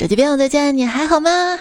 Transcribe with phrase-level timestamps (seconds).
[0.00, 1.58] 手机边我再见，你还好吗？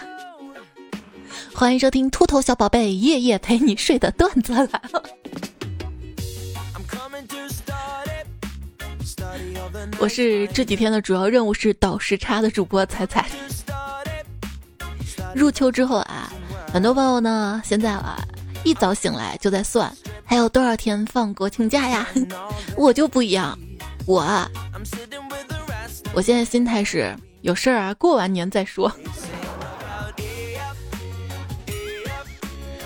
[1.53, 5.03] 欢迎收听秃头小宝贝夜夜陪你睡的段子来了。
[9.97, 13.27] 我是这几天的主要任务是倒时差的主播彩彩。
[15.35, 16.31] 入秋之后啊，
[16.71, 18.25] 很多朋友呢现在啊
[18.63, 19.93] 一早醒来就在算
[20.23, 22.07] 还有多少天放国庆假呀。
[22.77, 23.59] 我就不一样，
[24.05, 24.49] 我啊，
[26.13, 28.91] 我现在心态是有事儿啊，过完年再说。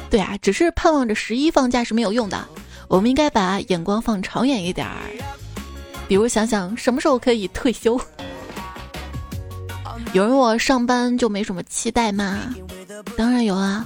[0.09, 2.47] 对啊，只是盼望着十一放假是没有用的，
[2.87, 4.93] 我们应该把眼光放长远一点儿，
[6.07, 7.99] 比如想想什么时候可以退休。
[10.13, 12.53] 有人问我上班就没什么期待吗？
[13.17, 13.83] 当然有啊，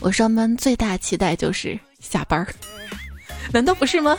[0.00, 2.46] 我上班最大期待就是下班儿，
[3.50, 4.18] 难道不是吗？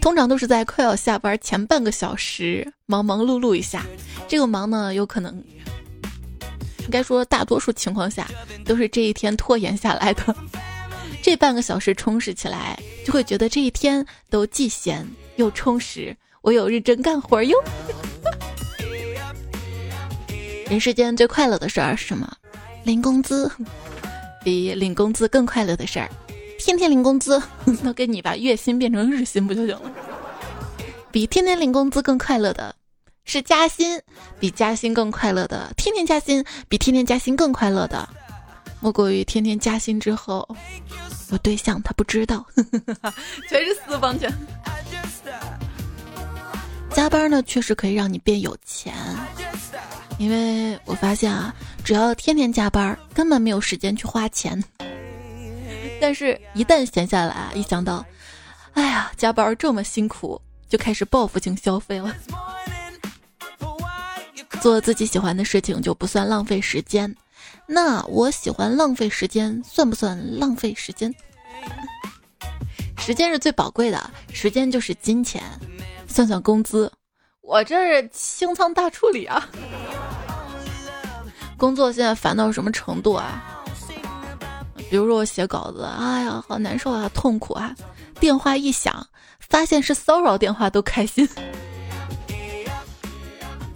[0.00, 3.84] 通常都是在快要下班前半个小时忙忙碌碌一下，
[4.26, 5.34] 这个忙呢有可能，
[6.78, 8.26] 应该说大多数情况下
[8.64, 10.34] 都是这一天拖延下来的。
[11.22, 17.54] 这半个小时充实起来，就会觉得这一天都既闲又充实，我有认真干活哟。
[20.70, 22.32] 人世间最快乐的事儿是什么？
[22.84, 23.50] 领工资，
[24.42, 26.08] 比领工资更快乐的事儿，
[26.60, 27.42] 天天领工资，
[27.82, 29.90] 那给你把月薪变成日薪不就行了？
[31.10, 32.74] 比天天领工资更快乐的
[33.24, 34.00] 是加薪，
[34.38, 38.08] 比加薪更快乐的天天加薪，比天天加薪更快乐的，
[38.80, 40.46] 莫过于天天加薪之后，
[41.30, 42.44] 我对象他不知道，
[43.48, 44.32] 全是私房钱。
[46.92, 48.94] 加班呢，确实可以让你变有钱。
[50.18, 54.62] 因为我发现啊，只要天天加班，根本没有时间去花钱。
[56.00, 58.04] 但是，一旦闲下来，一想到，
[58.72, 62.14] 哎呀，加班这么辛苦，就开始报复性消费了。
[64.60, 67.14] 做自己喜欢的事情就不算浪费时间，
[67.66, 71.14] 那我喜欢浪费时间，算不算浪费时间？
[72.98, 75.42] 时间是最宝贵的，时间就是金钱。
[76.06, 76.92] 算算工资，
[77.40, 79.48] 我这是清仓大处理啊。
[81.56, 83.59] 工作现在烦到什么程度啊？
[84.90, 87.72] 比如说我写稿子，哎呀，好难受啊，痛苦啊！
[88.18, 89.06] 电话一响，
[89.38, 91.26] 发现是骚扰电话都开心。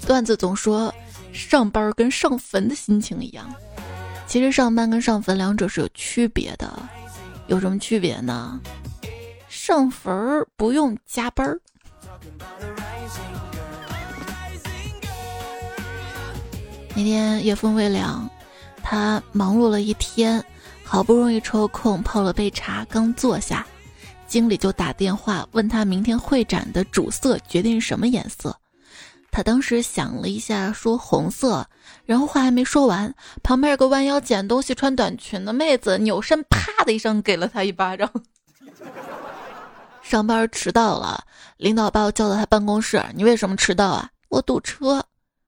[0.05, 0.93] 段子总说
[1.33, 3.49] 上班跟上坟的心情一样，
[4.27, 6.69] 其实上班跟上坟两者是有区别的。
[7.47, 8.61] 有什么区别呢？
[9.49, 11.61] 上坟不用加班儿。
[16.97, 18.29] 那天夜风微凉，
[18.83, 20.45] 他忙碌了一天，
[20.84, 23.67] 好不容易抽空泡了杯茶，刚坐下，
[24.28, 28.56] 经理就打电话问他明天会展的主色决定什么颜色。
[29.33, 31.67] 他当时想了一下，说红色，
[32.05, 33.12] 然后话还没说完，
[33.43, 38.09] 旁边有个弯腰捡东西、穿短裙的妹子扭身，啪的一声给了他一巴掌。
[40.01, 41.25] 上班迟到了，
[41.56, 44.09] 领导把我叫到他办公室，你为什么迟到啊？
[44.28, 45.05] 我堵车。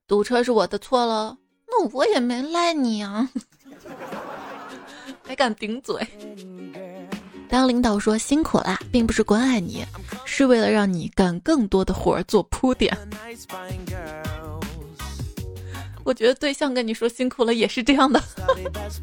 [0.09, 1.37] 堵车是我的错了，
[1.69, 3.29] 那我也没赖你啊，
[5.27, 6.07] 还敢顶嘴？
[7.49, 9.85] 当领导说辛苦啦，并不是关爱你，
[10.25, 12.97] 是为了让你干更多的活做铺垫。
[16.05, 18.23] 我觉得对象跟你说辛苦了也是这样的，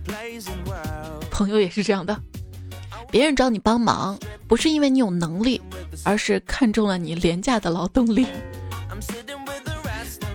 [1.29, 2.17] 朋友也是这样的。
[3.11, 4.17] 别人找你帮忙，
[4.47, 5.61] 不是因为你有能力，
[6.03, 8.25] 而是看中了你廉价的劳动力。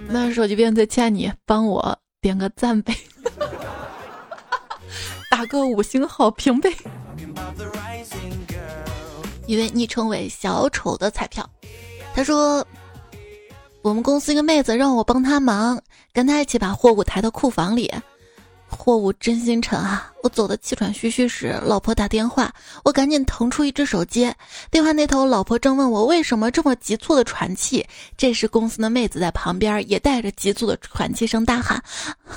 [0.06, 2.94] 那手机边在欠你，帮我点个赞呗，
[5.38, 6.68] 打个五星好评呗。
[9.46, 11.48] 一位昵称为小丑的彩票，
[12.12, 12.66] 他说
[13.80, 15.80] ：“我们公司一个妹子让我帮她忙，
[16.12, 17.88] 跟她一起把货物抬到库房里。”
[18.70, 20.12] 货物真心沉啊！
[20.22, 22.52] 我走的气喘吁吁时，老婆打电话，
[22.84, 24.34] 我赶紧腾出一只手接。
[24.70, 27.86] 电话那头，老婆正问我为什么这么急促的喘气。
[28.16, 31.82] 这时，公司的妹子在旁边也带着急促的喘气声大喊：“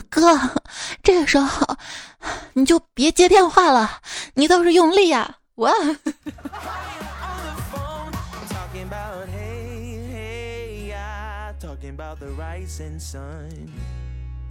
[0.09, 0.39] 哥，
[1.03, 1.67] 这个时候
[2.53, 3.99] 你就别接电话了，
[4.33, 5.69] 你倒是用力呀！”我。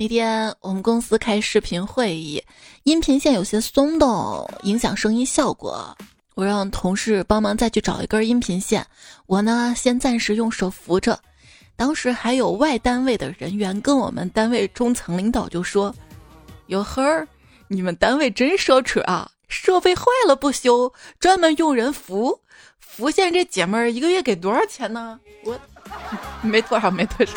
[0.00, 2.42] 那天我们公司开视频会议，
[2.84, 5.94] 音频线有些松动，影响声音效果。
[6.34, 8.86] 我让同事帮忙再去找一根音频线，
[9.26, 11.20] 我呢先暂时用手扶着。
[11.76, 15.94] 当时还有外单位的人员跟我们单位中层领导就说
[16.68, 17.28] ：“哟呵，
[17.68, 22.40] 你们单位真奢侈啊，设备坏了不修，专门用人扶。
[22.78, 25.20] 扶线这姐们儿一个月给多少钱呢？
[25.44, 25.60] 我
[26.40, 27.34] 没多少，没多少。”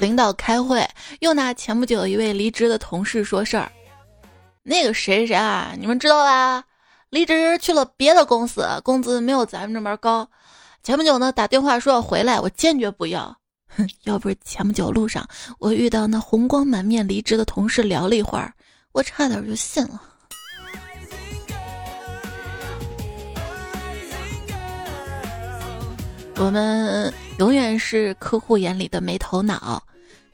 [0.00, 0.86] 领导开会
[1.20, 3.70] 又拿前不久一位离职的同事说事儿，
[4.62, 6.64] 那个谁谁啊，你们知道吧？
[7.10, 10.28] 离职去了别的公司，工资没有咱们这边高。
[10.84, 13.36] 前不久呢，打电话说要回来，我坚决不要。
[13.76, 15.28] 哼， 要不是前不久路上
[15.58, 18.52] 我遇到那红光满面离职的同事聊了一会儿，
[18.92, 20.00] 我差点就信了。
[26.40, 29.82] 我们永远是客户眼里的没头脑，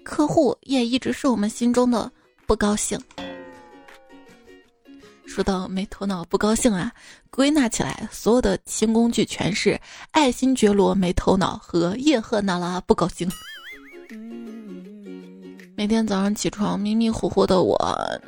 [0.05, 2.13] 客户也一直是我们心中的
[2.47, 3.01] 不高兴。
[5.27, 6.93] 说到没头脑不高兴啊，
[7.31, 9.81] 归纳起来，所有的新工具全是
[10.13, 13.29] 爱新觉罗没头脑和叶赫那拉不高兴。
[15.77, 17.77] 每天早上起床迷迷糊糊的我，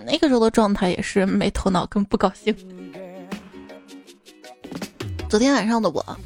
[0.04, 2.52] 那个时候的状态也是没头脑跟不高兴。
[5.28, 6.18] 昨天晚上的我，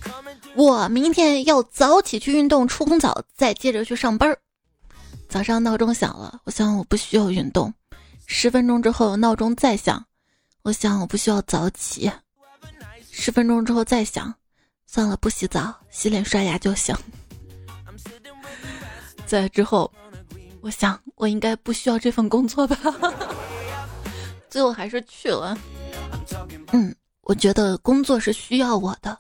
[0.55, 4.39] 我明天要早起去运动，出空早，再接着去上班儿。
[5.31, 7.73] 早上闹钟响了，我想我不需要运动。
[8.27, 10.05] 十分钟之后闹钟再响。
[10.63, 12.11] 我想我不需要早起，
[13.11, 14.35] 十分钟之后再想，
[14.87, 16.95] 算了，不洗澡，洗脸刷牙就行。
[19.25, 19.91] 在之后，
[20.61, 22.77] 我想我应该不需要这份工作吧，
[24.51, 25.57] 最后还是去了。
[26.73, 29.17] 嗯，我觉得工作是需要我的，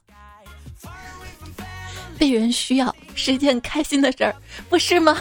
[2.18, 4.36] 被人需要是一件开心的事儿，
[4.68, 5.16] 不是吗？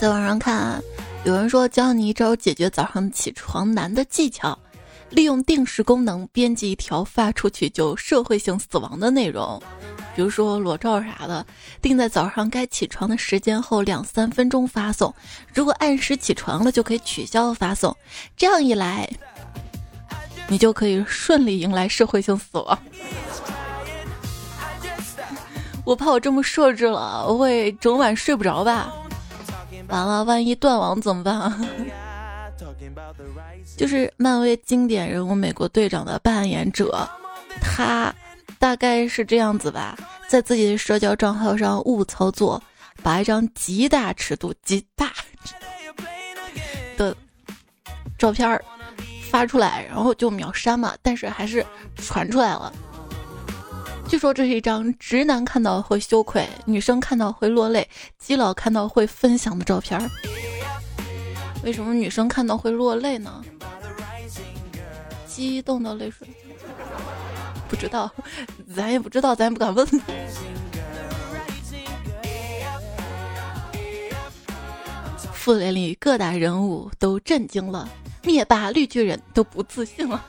[0.00, 0.82] 在网上看，
[1.24, 4.58] 有人说教你一招解决早上起床难的技巧，
[5.10, 9.62] 利用定时功能编辑一条发出去就社会性死亡的内容，
[10.16, 11.44] 比如说裸照啥的，
[11.82, 15.14] 定在早上该起床的时间后两三分钟发送，
[15.52, 17.94] 如果按时起床了就可以取消发送，
[18.38, 19.06] 这样一来，
[20.48, 22.78] 你就可以顺利迎来社会性死亡。
[25.84, 28.90] 我怕我这么设置了，我会整晚睡不着吧。
[29.90, 31.60] 完了，万一断网怎么办啊？
[33.76, 37.08] 就是漫威经典人物美国队长的扮演者，
[37.60, 38.14] 他
[38.58, 39.96] 大概是这样子吧，
[40.28, 42.62] 在自己的社交账号上误操作，
[43.02, 45.10] 把一张极大尺度、极大
[46.98, 47.16] 的
[48.18, 48.60] 照片
[49.30, 51.64] 发出来，然后就秒删嘛，但是还是
[51.96, 52.72] 传出来了。
[54.10, 60.10] 据说这是一张直男看到会羞愧，女生看到会落泪，基佬看到会分享的照片。
[61.62, 63.40] 为什么女生看到会落泪呢？
[65.28, 66.26] 激动的泪水？
[67.68, 68.10] 不知道，
[68.74, 69.86] 咱也不知道，咱也不敢问。
[75.32, 77.88] 复联里各大人物都震惊了，
[78.24, 80.26] 灭霸绿巨人都不自信了。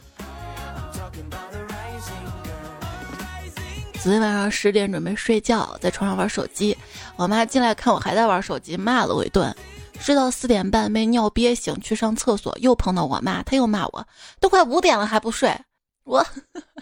[4.03, 6.75] 昨天晚上十点准备睡觉，在床上玩手机，
[7.17, 9.55] 我妈进来看我还在玩手机，骂了我一顿。
[9.99, 14.03] 睡到四点半被尿憋醒，去上厕所又碰到我妈，她又骂我，
[14.39, 15.55] 都快五点了还不睡，
[16.03, 16.25] 我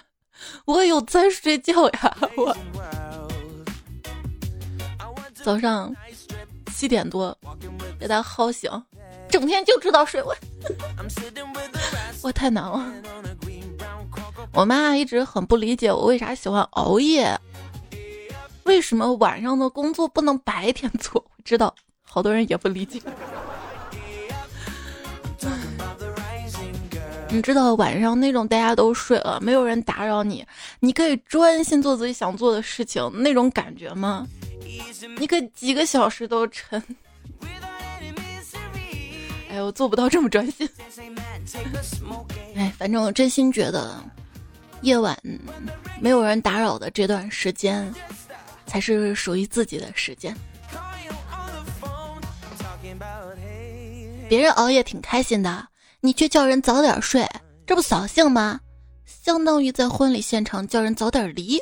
[0.64, 2.56] 我有在睡觉呀，我
[5.44, 5.94] 早上
[6.74, 7.38] 七点多
[8.00, 8.72] 被她薅醒，
[9.30, 10.34] 整天就知道睡，我
[12.24, 12.94] 我太难了。
[14.54, 17.40] 我妈一直很不理解我为啥喜欢熬夜，
[18.64, 21.24] 为什么晚上的工作不能白天做？
[21.38, 23.02] 我知道好多人也不理解。
[27.32, 30.44] 你知道晚上那种大家都睡了，没有人打扰你，
[30.80, 34.28] 你可以专心做自己想做的事情那种感觉吗？
[35.20, 36.84] 你可以几个小时都沉。
[39.52, 40.68] 哎，我做不到这么专心。
[42.58, 44.04] 哎，反正我真心觉得。
[44.82, 45.18] 夜晚
[46.00, 47.94] 没有人打扰的这段时间，
[48.66, 50.36] 才是属于自己的时间。
[54.30, 55.68] 别人熬夜挺开心的，
[56.02, 57.28] 你却叫人早点睡，
[57.66, 58.60] 这不扫兴吗？
[59.06, 61.62] 相当于在婚礼现场叫人早点离。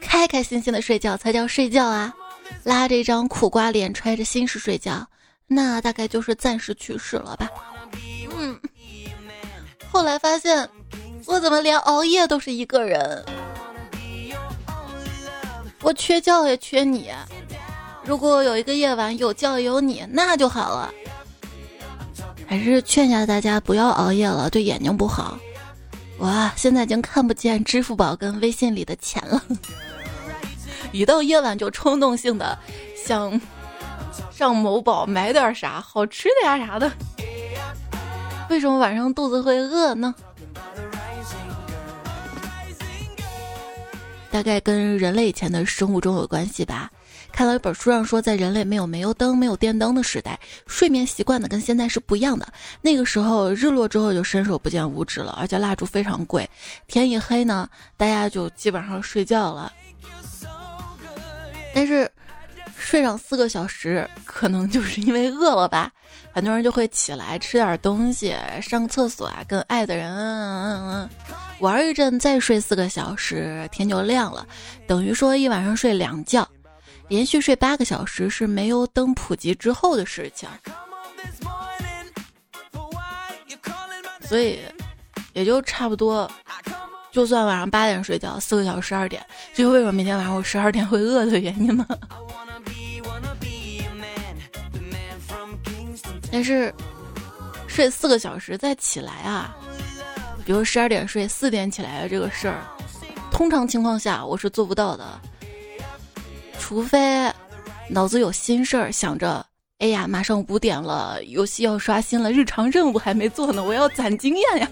[0.00, 2.14] 开开心心的睡觉才叫睡觉啊！
[2.62, 5.04] 拉着一张苦瓜脸揣着心事睡觉，
[5.46, 7.50] 那大概就是暂时去世了吧。
[8.36, 8.60] 嗯。
[9.92, 10.66] 后来发现，
[11.26, 13.22] 我怎么连熬夜都是一个人？
[15.82, 17.10] 我缺觉也缺你。
[18.02, 20.90] 如果有一个夜晚有觉有你，那就好了。
[22.46, 25.38] 还是劝下大家不要熬夜了，对眼睛不好。
[26.20, 29.42] 哇，现在已经看不见支付宝跟微信里的钱了。
[30.90, 32.58] 一到夜晚就冲动性的
[32.96, 33.38] 想
[34.30, 36.90] 上某宝买点啥好吃的呀啥的。
[38.52, 40.14] 为什么晚上肚子会饿呢？
[44.30, 46.90] 大概跟人类以前的生物钟有关系吧。
[47.32, 52.46] 看到一本书上说，在人类没有煤油灯、没有电灯的时代，睡眠习惯呢跟现在是不一样的。
[52.82, 56.46] 那个时候日落之后就伸手不见五指了，而且蜡烛非常贵。
[56.86, 57.66] 天一黑呢，
[57.96, 59.72] 大家就基本上睡觉了。
[61.74, 62.10] 但是
[62.76, 65.90] 睡上四个小时，可能就是因为饿了吧。
[66.32, 71.08] 很多人就会起来吃点东西，上个厕所啊，跟爱的人
[71.60, 74.46] 玩一阵，再睡四个小时，天就亮了。
[74.86, 76.48] 等于说一晚上睡两觉。
[77.08, 80.48] 连续睡八个小时是煤油灯普及之后的事情，
[84.22, 84.60] 所以
[85.34, 86.30] 也就差不多。
[87.10, 89.22] 就算晚上八点睡觉，四个小时十二点，
[89.52, 91.86] 这就为什么每天晚上我十二点会饿的原因吗？
[96.32, 96.74] 但是
[97.68, 99.54] 睡四个小时再起来啊，
[100.46, 102.64] 比如十二点睡，四点起来的这个事儿，
[103.30, 105.20] 通常情况下我是做不到的。
[106.58, 107.30] 除非
[107.88, 109.44] 脑子有心事儿，想着，
[109.78, 114.68] 哎呀，马上五点了，游戏要刷新了，日常任务还没做呢，我要攒经验呀。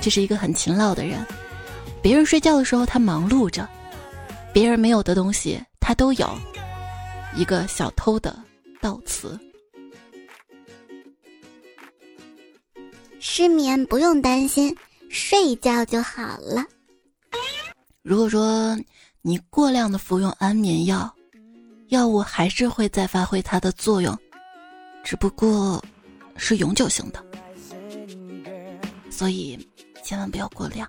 [0.00, 1.24] 这是一个很勤劳的人，
[2.02, 3.68] 别人睡觉的时候他忙碌着，
[4.52, 6.28] 别人没有的东西他都有，
[7.36, 8.36] 一个小偷的
[8.80, 9.38] 悼词。
[13.18, 14.76] 失眠不用担心，
[15.08, 16.64] 睡一觉就好了。
[18.02, 18.78] 如果说
[19.22, 21.12] 你过量的服用安眠药，
[21.88, 24.16] 药物还是会再发挥它的作用，
[25.02, 25.82] 只不过
[26.36, 27.24] 是永久性的，
[29.10, 29.58] 所以
[30.02, 30.86] 千万不要过量。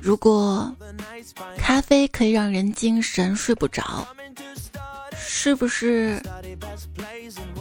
[0.00, 0.74] 如果
[1.58, 4.06] 咖啡可以让人精神睡不着，
[5.14, 6.20] 是不是？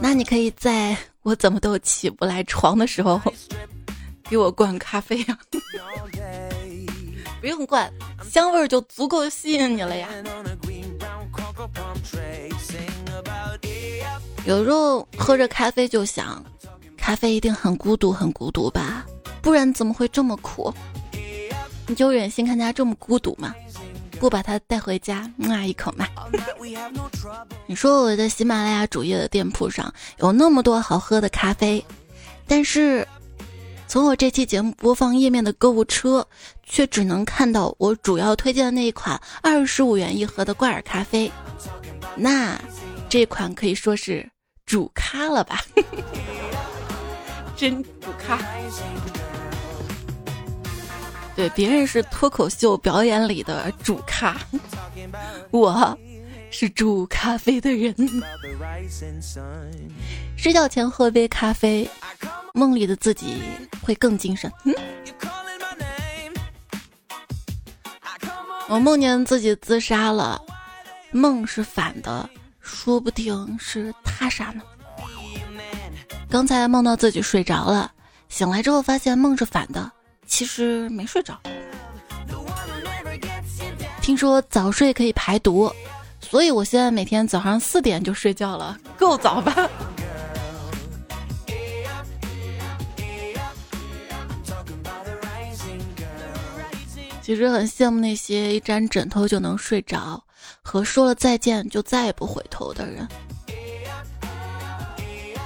[0.02, 3.22] 那你可以在我怎么都起不来床的时候，
[4.24, 5.38] 给我灌咖啡呀。
[7.42, 7.92] 不用灌，
[8.30, 10.10] 香味就足够吸引你了呀。
[14.46, 16.44] 有时候喝着咖啡就想，
[16.98, 19.06] 咖啡一定很孤独，很孤独吧？
[19.42, 20.74] 不然怎么会这么苦？
[21.90, 23.54] 你就忍心看他这么孤独吗？
[24.20, 26.08] 不把他带回家，那一口嘛。
[27.66, 31.84] 你说我的喜马拉雅主页的店铺上有那么多好喝的咖啡，
[32.48, 33.06] 但是。
[33.88, 36.24] 从我这期节目播放页面的购物车，
[36.62, 41.32] 却只能看到我主要推荐的那一款二十五元一盒的挂耳咖啡。
[42.16, 42.56] 那
[43.10, 44.30] 这款可以说是
[44.68, 45.60] 主咖了吧？
[47.58, 48.38] 真主咖。
[51.40, 54.38] 对，别人是脱口秀表演里的主咖，
[55.52, 55.98] 我
[56.52, 57.96] 是煮咖啡的人。
[60.36, 61.90] 睡觉前喝杯咖啡。
[62.54, 63.42] 梦里的自己
[63.82, 64.52] 会更精神。
[68.68, 70.42] 我梦见自己自杀了，
[71.12, 72.30] 梦是反的，
[72.60, 74.62] 说不定是他杀呢。
[76.30, 77.90] 刚才梦到自己睡着了，
[78.28, 79.90] 醒来之后发现梦是反的，
[80.30, 81.38] 其实没睡着。
[84.02, 85.70] 听说早睡可以排毒，
[86.22, 89.70] 所以我现在每天早上四点就睡觉了，够早吧？
[97.22, 100.24] 其实很羡慕那些一沾枕头就能睡着，
[100.62, 103.08] 和说了再见就再也不回头的人，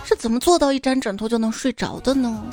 [0.05, 2.45] 是怎么做到一沾枕头就能睡着的呢？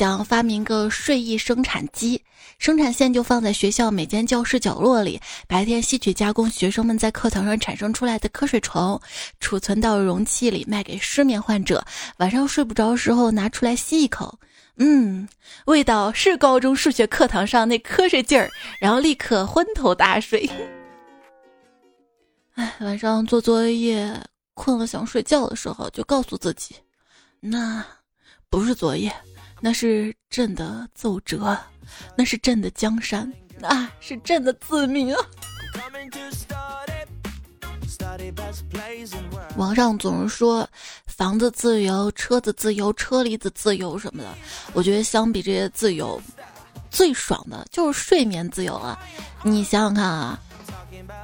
[0.00, 2.22] 想发明个睡意生产机，
[2.58, 8.98] 生产线就放在学校每间教室角落里，白天吸取加工学生们在课堂上产生出来的瞌睡虫，
[9.40, 11.84] 储存到容器里卖给失眠患者，
[12.16, 14.38] 晚上睡不着时候拿出来吸一口。
[14.76, 15.28] 嗯，
[15.66, 18.48] 味道是高中数学课堂上那瞌睡劲儿，
[18.80, 20.48] 然后立刻昏头大睡。
[22.56, 24.18] 哎，晚上做作业
[24.54, 26.74] 困了想睡觉的时候，就告诉自己，
[27.38, 27.84] 那
[28.48, 29.14] 不是作业，
[29.60, 31.56] 那是朕的奏折，
[32.16, 33.30] 那是朕的江山，
[33.62, 35.20] 啊是朕的自命啊。
[39.56, 40.68] 网上总是说
[41.06, 44.28] 房子自由、车子自由、车厘子自由什么的，
[44.72, 46.20] 我觉得相比这些自由，
[46.90, 48.98] 最爽的就是睡眠自由了。
[49.42, 50.40] 你想想看啊，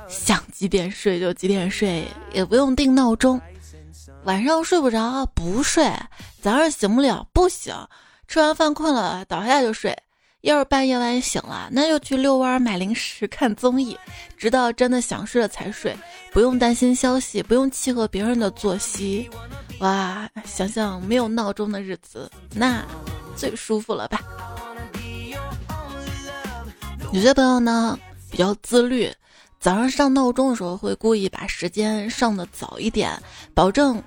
[0.09, 3.41] 想几点睡就几点睡，也不用定闹钟，
[4.25, 5.91] 晚上睡不着不睡，
[6.43, 7.75] 早上醒不了不醒，
[8.29, 9.97] 吃完饭困了倒下就睡，
[10.43, 13.97] 要是半夜万一醒了，那就去遛弯、买零食、看综艺，
[14.37, 15.97] 直到真的想睡了才睡，
[16.33, 19.29] 不用担心消息，不用契合别人的作息。
[19.81, 22.85] 哇，想想没有闹钟的日子，那
[23.37, 24.21] 最舒服了吧？
[27.13, 27.99] 有些朋友呢
[28.31, 29.11] 比较自律，
[29.61, 33.11] 早上上闹钟的时候会故意把时间上的早一点，
[33.55, 34.03] 保证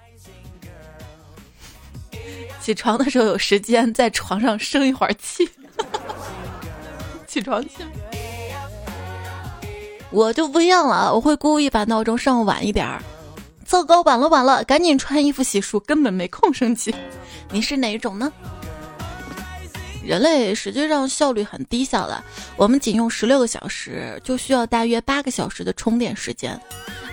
[2.61, 5.49] 起床的时候有时间在床上生一会儿气。
[7.27, 7.69] 起床气。
[10.11, 13.01] 我就不一样了，我会故意把闹钟上晚一点儿。
[13.63, 16.93] 糟糕，晚了晚了，赶紧穿衣服洗漱，根本没空生气。
[17.51, 18.31] 你是哪一种呢？
[20.03, 22.23] 人类实际上效率很低效的，
[22.57, 26.59] 我们仅用十六个小时就需要大约八个小时的充电时间。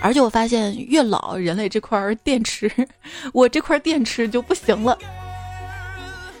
[0.01, 2.71] 而且我发现越老，人类这块电池，
[3.33, 4.97] 我这块电池就不行了。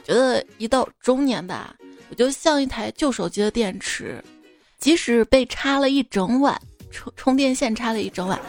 [0.07, 1.75] 觉得一到中年吧，
[2.09, 4.23] 我就像一台旧手机的电池，
[4.79, 6.57] 即使被插了一整晚
[6.89, 8.39] 充充电线，插了一整晚。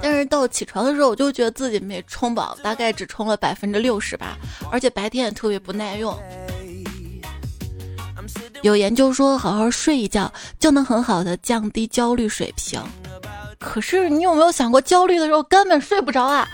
[0.00, 4.38] 但是到起床的时候，我就觉得自己没充饱，大概只充了百分之六十吧，
[4.72, 6.18] 而且白天也特别不耐用。
[8.62, 12.82] 有研究说，好好睡一觉就能很好的降低焦虑水平。
[13.58, 16.48] 可是你有没有想过，焦虑的时候根本睡不着啊？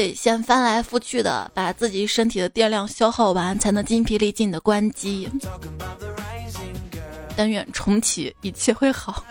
[0.00, 5.28] 得先翻来覆去的把自己身体的电量消耗完，才能筋疲力尽的关机。
[7.36, 9.24] 但愿重启一切会好。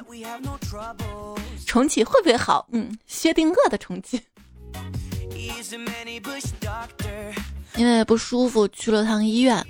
[1.65, 2.67] 重启会不会好？
[2.71, 4.21] 嗯，薛定谔的重启。
[7.75, 9.65] 因为不舒服去了趟医院，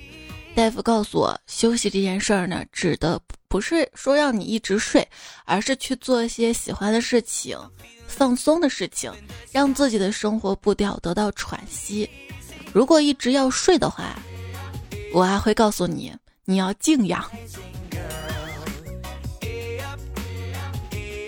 [0.53, 5.07] 大夫告诉我，休息这件事儿呢，指的不是说让你一直睡，
[5.45, 7.57] 而是去做一些喜欢的事情、
[8.09, 9.09] 放松的事情，
[9.51, 12.09] 让自己的生活步调得到喘息。
[12.73, 14.15] 如果一直要睡的话，
[15.13, 16.13] 我还会告诉你，
[16.43, 17.23] 你要静养。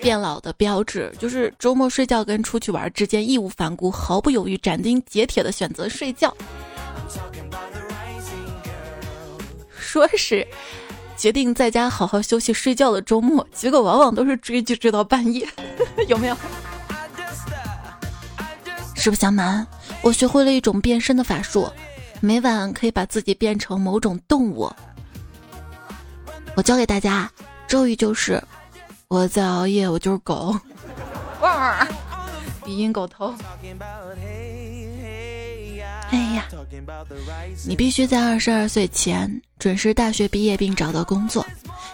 [0.02, 6.36] 变老的标志就是周末睡觉跟出去玩之间义无反顾、毫不犹豫、斩钉截铁的选择睡觉。
[9.78, 10.44] 说是
[11.16, 15.46] 决定在家好好休息睡觉的周末，结果往往都是追剧追到半夜，
[16.08, 16.36] 有没有？
[19.02, 19.66] 实不相瞒，
[20.00, 21.68] 我学会了一种变身的法术，
[22.20, 24.70] 每晚可以把自己变成某种动物。
[26.54, 27.30] 我教给大家
[27.66, 28.42] 咒语就是。
[29.08, 30.58] 我在熬夜，我就是狗。
[31.42, 31.86] 哇，
[32.64, 33.34] 鼻音狗头。
[36.10, 36.46] 哎呀，
[37.66, 41.44] 你必须在二十二岁前准时大学毕业并找到工作，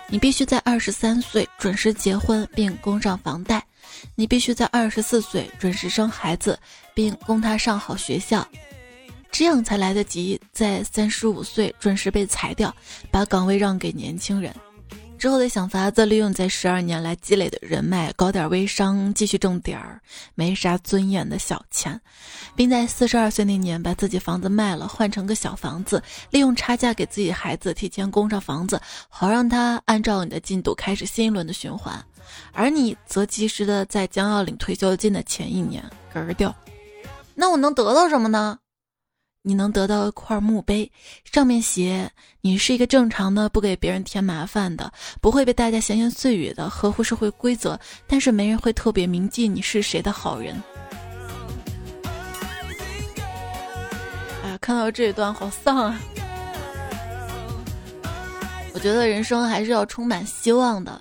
[0.06, 3.64] 你必须在二十三岁准时结婚并供上房贷，
[4.14, 6.56] 你必须在二十四岁准时生孩子
[6.98, 8.44] 并供他上好学校，
[9.30, 12.74] 这样才来得及在三十五岁准时被裁掉，
[13.08, 14.52] 把岗位让给年轻人。
[15.16, 20.00] 之后得想法子利用在十二年来积累的人脉，搞点微商，继续挣点儿
[20.34, 22.00] 没啥尊严的小钱，
[22.56, 32.04] 并在四十二岁那年把自己房子卖了，换成个小房子，利用差价给自己孩子提前供上房子，好让他按照你的进度开始新一轮的循环，
[32.52, 35.80] 而你则及时的在将要领退休金的前一年
[36.12, 36.52] 嗝儿掉。
[37.40, 38.58] 那我能得到什么呢？
[39.42, 40.90] 你能得到一块墓碑，
[41.22, 42.10] 上面写
[42.42, 50.60] ：“你是一个正常的、不给别人添麻烦的、不会被大家闲言碎语的、合乎社会规则，但是没人会特别铭记你是谁的好人。”
[54.42, 55.96] 哎，看到这一段好丧啊！
[58.74, 61.00] 我觉得人生还是要充满希望的，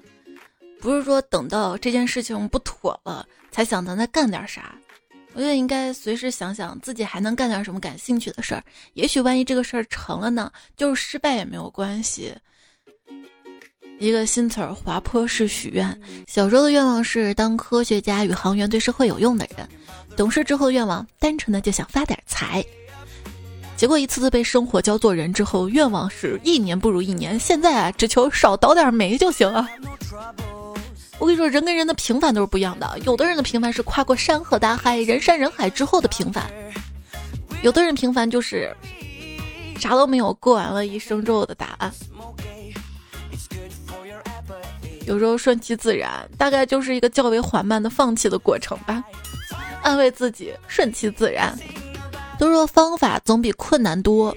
[0.79, 4.75] 不是说等到这件事情不妥了才想着再干点啥。
[5.37, 8.63] 我觉得应该随时想想自己还能干点什么感兴趣的事儿，
[8.95, 12.33] 也许万一这个事儿成了呢，就是失败也没有关系。
[13.99, 15.87] 一个新词儿，滑坡式许愿。
[16.25, 19.69] 小时候的愿望是当科学家、宇航员，对社会有用的人。
[20.15, 22.65] 懂事之后的愿望，单纯的就想发点财。
[23.75, 27.37] 结果一次次被生活教做人之后，愿望是一年不如一年。
[27.37, 29.67] 现在啊，只求少倒点霉就行了。
[31.19, 32.97] 我跟你说，人跟人的平凡都是不一样的。
[33.03, 36.43] 有的人的平凡是跨过山河大海、人山人海之后的平凡；
[37.63, 38.71] 有的人平凡就是
[39.79, 41.91] 啥都没有，过完了一生之后的答案。
[45.07, 49.03] 有时候顺其自然，大概就是一个较为缓慢的放弃的过程吧。
[49.81, 51.57] 安慰自己，顺其自然。
[52.37, 54.35] 都说方法总比困难多，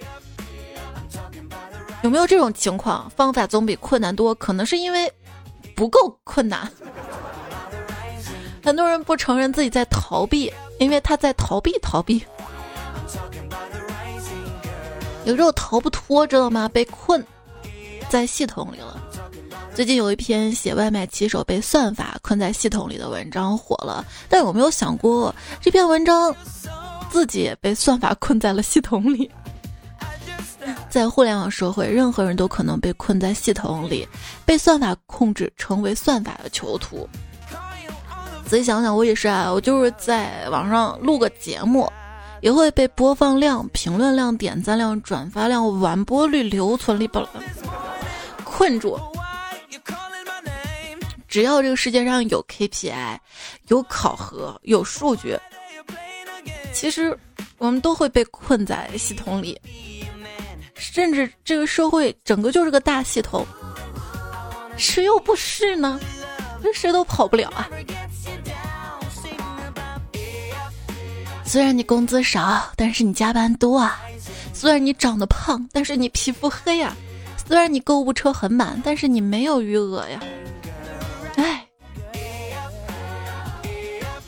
[2.03, 3.11] 有没有这种情况？
[3.11, 5.13] 方法总比困难多，可能是因为。
[5.81, 6.71] 不够困难，
[8.63, 12.23] 很多人不承认自己在逃避，因为他在逃避逃避。
[15.25, 16.69] 有时候逃不脱，知道吗？
[16.69, 17.25] 被困
[18.11, 19.01] 在系统里了。
[19.75, 26.37] 最近有一篇写外卖骑手被算法困在系统里的文章火了，但有没有想过这篇文章
[27.11, 29.31] 自己也被算法困在了系统里？
[30.91, 34.07] 在互联网社会，任何人都可能被困在系统里，
[34.45, 37.07] 被算法控制，成为算法的囚徒。
[38.47, 41.93] 仔细想想，我也是啊，我就是在网上录个节目，
[42.41, 47.23] 也会被播放量、评论量、点赞量、转发量、完播率、留存率不
[48.43, 48.99] 困住。
[51.29, 53.19] 只要这个世界上有 KPI、
[53.69, 55.37] 有考核、有数据，
[56.73, 57.15] 其实
[57.59, 59.61] 我们都会被困在系统里。
[60.77, 63.47] 甚至这个社会整个就是个大系统，
[64.81, 66.01] 谁又不是呢？
[66.63, 67.69] 这谁都跑不了啊！
[71.45, 73.99] 虽然你工资少，但是你加班多啊；
[74.55, 76.93] 虽然你长得胖，但是你皮肤黑啊；
[77.47, 80.21] 虽然你购物车很满，但是你没有余额呀。
[81.37, 81.67] 哎，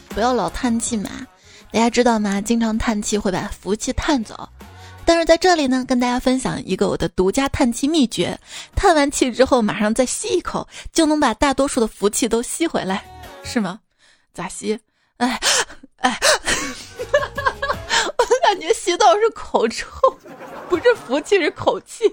[0.09, 1.11] 不要老叹气嘛！
[1.71, 2.41] 大家知道吗？
[2.41, 4.49] 经常叹气会把福气叹走。
[5.05, 8.39] 但是在这里呢，跟大家分享一个我的独家叹气秘诀：
[8.75, 13.05] 叹完气之后，马上再吸一口，就能把大多数的福气都吸回来，
[13.45, 13.81] 是吗？
[14.33, 14.79] 咋吸？
[15.19, 15.39] 哎，
[15.97, 16.19] 哎，
[18.17, 19.87] 我感觉吸到是口臭，
[20.69, 22.05] 不是福气，是口气。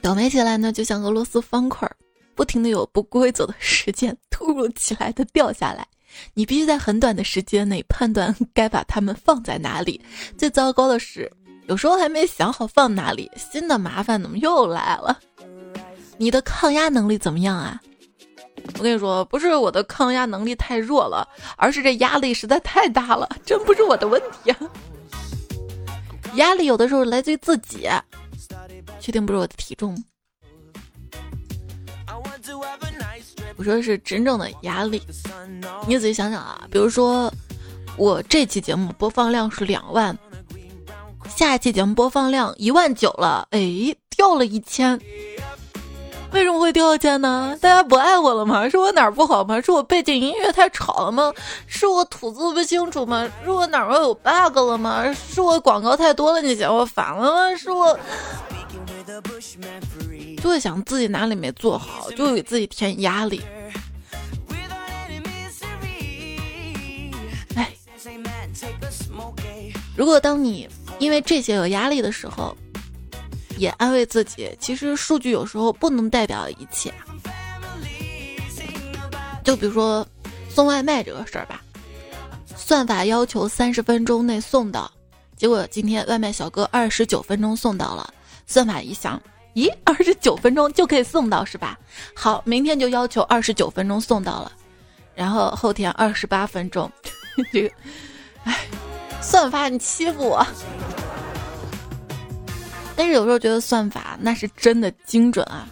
[0.00, 1.96] 倒霉起来呢，就像俄罗斯方块儿。
[2.36, 5.86] 不停的有不规则的时间突如其来的掉下来，
[6.34, 10.00] 你必须在很短的时间内判断 该把它们放在哪里。
[10.36, 11.30] 最糟糕的是，
[11.66, 15.18] 有时候还没想好放哪里，新的麻烦怎么又来了？
[16.18, 17.80] 你的抗压能力怎么样啊？
[18.78, 24.50] 我跟你说，不是我的抗压能力太弱了，而是这压力实在太大了，真不是我的问题。
[24.50, 24.58] 啊
[26.34, 27.88] 压力有的时候来自于自己，
[29.00, 29.96] 确定不是我的体重？
[33.56, 35.02] 我说的是真正的压力，
[35.86, 37.32] 你仔细想想啊，比如说
[37.96, 40.16] 我这期节目播放量是两万，
[41.28, 45.00] 下一期节目播放量一万九了，哎，掉了一千，
[46.32, 47.56] 为什么会掉一千呢？
[47.60, 48.68] 大家不爱我了吗？
[48.68, 49.58] 是我哪儿不好吗？
[49.62, 51.32] 是我背景音乐太吵了吗？
[51.66, 53.26] 是我吐字不清楚吗？
[53.42, 55.10] 是我哪儿有 bug 了吗？
[55.14, 57.56] 是我广告太多了，你嫌我烦了吗？
[57.56, 57.98] 是我。
[60.42, 63.40] 就会想自己哪里没做好，就会给自己添压力。
[67.54, 67.72] 哎，
[69.96, 72.56] 如果当你因为这些有压力的时候，
[73.56, 76.92] 也安慰自己，其实数据有时候不能代表一切。
[79.44, 80.06] 就比如说
[80.48, 81.62] 送外卖这个事儿吧，
[82.56, 84.90] 算法要求三十分钟内送到，
[85.36, 88.12] 结果今天外卖小哥二十九分钟送到了。
[88.46, 89.20] 算法一想，
[89.54, 91.78] 咦，二十九分钟就可以送到是吧？
[92.14, 94.52] 好，明天就要求二十九分钟送到了，
[95.14, 96.90] 然后后天二十八分钟。
[97.52, 97.74] 这个，
[98.44, 98.66] 哎，
[99.20, 100.46] 算法你欺负我。
[102.94, 105.68] 但是有时候觉得算法那是真的精准啊。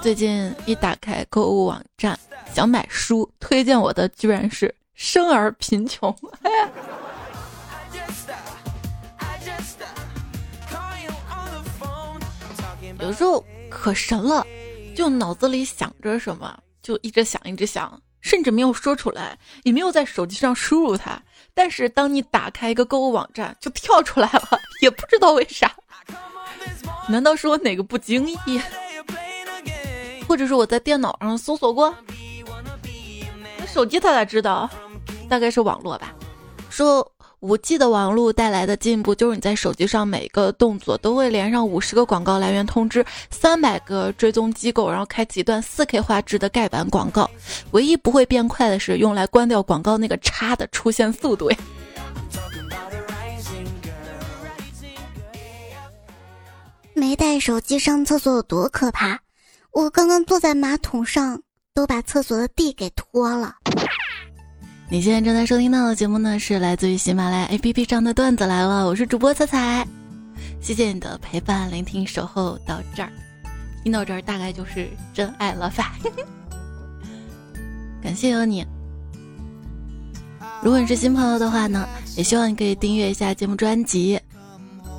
[0.00, 2.16] 最近一打开购物网站
[2.54, 6.12] 想买书，推荐我的居然是《生而贫穷》。
[13.02, 14.46] 有时候可神了，
[14.94, 21.20] 就脑子里想着什么，就一直想一直想，甚至没有说出来，也没有在手机上输入它。
[21.52, 24.48] 但是当你打开一个购物网站，就跳出来了，
[24.82, 25.74] 也不知道为啥。
[27.08, 28.60] 难道是我哪个不经意，
[30.28, 31.92] 或者是我在电脑上搜索过？
[33.58, 34.70] 那手机他咋知道？
[35.28, 36.14] 大概是网络吧。
[36.70, 37.11] 说。
[37.42, 47.28] 五 G 的网络带来的进步，就是你在手机上每个动作都会连上五十个广告来源通知，三百个追踪机构，然后开启一段四 K 画质的盖板广告。
[47.72, 51.56] 唯一不会变快的是用来关掉广告那个叉的出现速度呀。
[56.94, 59.18] 没带手机上厕所有多可怕？
[59.72, 61.42] 我刚刚坐在马桶上，
[61.74, 63.56] 都把厕所的地给拖了。
[64.92, 68.86] 你现在正在收听到的节目呢，是来自于喜马拉雅 APP 上的段子来了。
[68.86, 69.88] 我是主播彩彩，
[70.60, 73.08] 谢谢你的陪伴、聆听、守候到这儿，
[73.82, 75.96] 听到这儿大概就是真爱了吧？
[78.04, 78.66] 感谢有你。
[80.62, 84.20] 如果你是新朋友的话呢，也希望你可以订阅一下节目专辑，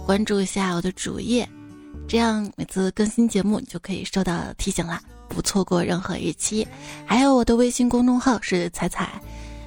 [0.08, 1.48] 关注一下我的主页，
[2.08, 6.68] 这样每次更新节目你就可以收到提醒啦，不错过任何一期。
[7.06, 9.08] 还有我的微信公众号是彩彩。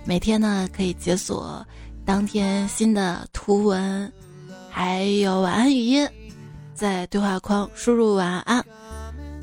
[0.06, 1.66] 每天呢可以解锁
[2.04, 4.12] 当天新的图文，
[4.70, 6.08] 还有晚安语音，
[6.74, 8.64] 在对话框输入晚安，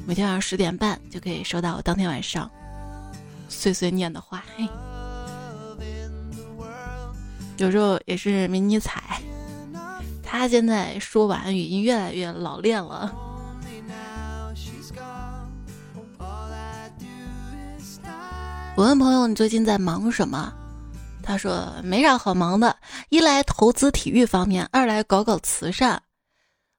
[0.07, 2.49] 每天晚上十点半就可以收到当天晚上
[3.49, 4.45] 碎碎念的话。
[4.55, 4.65] 嘿，
[7.57, 9.21] 有时候也是迷你彩，
[10.23, 13.13] 他现在说晚安语音越来越老练了。
[18.75, 20.51] 我问朋友：“你最近在忙什么？”
[21.21, 22.75] 他说：“没啥好忙的，
[23.09, 26.01] 一来投资体育方面，二来搞搞慈善。”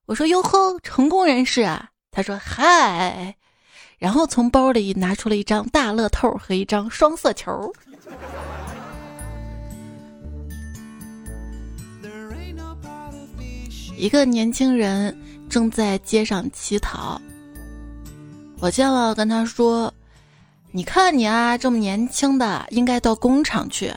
[0.06, 3.32] 我说：“哟呵，成功人士啊！”他说：“嗨。”
[3.96, 7.72] 然后从包里拿出了一张大乐透和一张双色球。
[13.96, 15.16] 一个年轻人
[15.48, 17.22] 正在街上乞讨，
[18.58, 19.94] 我见了，跟他说。
[20.76, 23.94] 你看你啊，这么年轻的，应该到工厂去。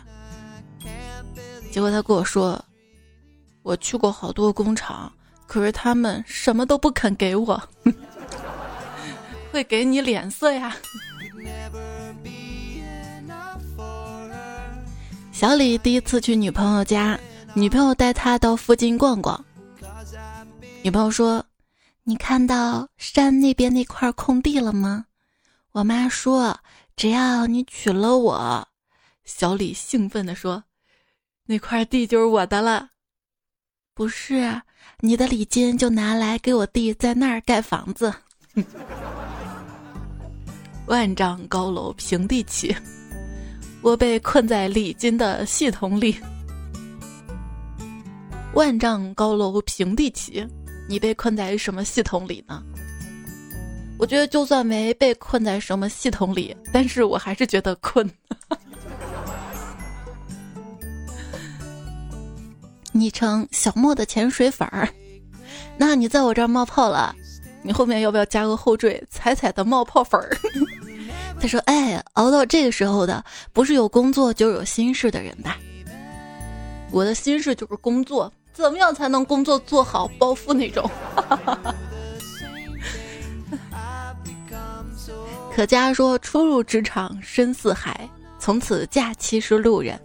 [1.71, 2.63] 结果他跟我说，
[3.63, 5.11] 我去过好多工厂，
[5.47, 7.59] 可是他们什么都不肯给我，
[9.51, 10.77] 会给你脸色呀。
[15.31, 17.19] 小李第一次去女朋友家，
[17.55, 19.43] 女朋友带他到附近逛逛。
[20.83, 21.43] 女朋友说
[22.05, 25.05] ：“你看到山那边那块空地了吗？”
[25.73, 26.57] 我妈说
[26.97, 28.67] ：“只要你娶了我。”
[29.23, 30.63] 小李兴奋地说
[31.47, 32.89] ：“那块地就是我的了。”
[33.95, 34.61] 不是，
[34.99, 38.13] 你的礼金就拿来给我弟在那儿盖房子。
[40.87, 42.75] 万丈高楼平地起，
[43.81, 46.15] 我被困在礼金的系统里。
[48.53, 50.47] 万丈高楼平地起，
[50.87, 52.63] 你被困在什么系统里呢？
[53.99, 58.09] 我觉得就算没被困在什么系统里，但是我还是觉得困。
[62.93, 64.87] 昵称小莫的潜水粉儿，
[65.77, 67.13] 那你在我这儿冒泡了，
[67.61, 70.35] 你后面要不要加个后缀“彩彩的冒泡粉儿”？
[71.39, 75.57] 他说：“哎，熬到这个时候的，不是有工作就有心事的人吧？
[76.91, 80.89] 我的心事就是工作，怎么样才能工作做好暴富那种？”
[85.57, 89.99] 可嘉说：“初入职场深似海，从此假期是路人。”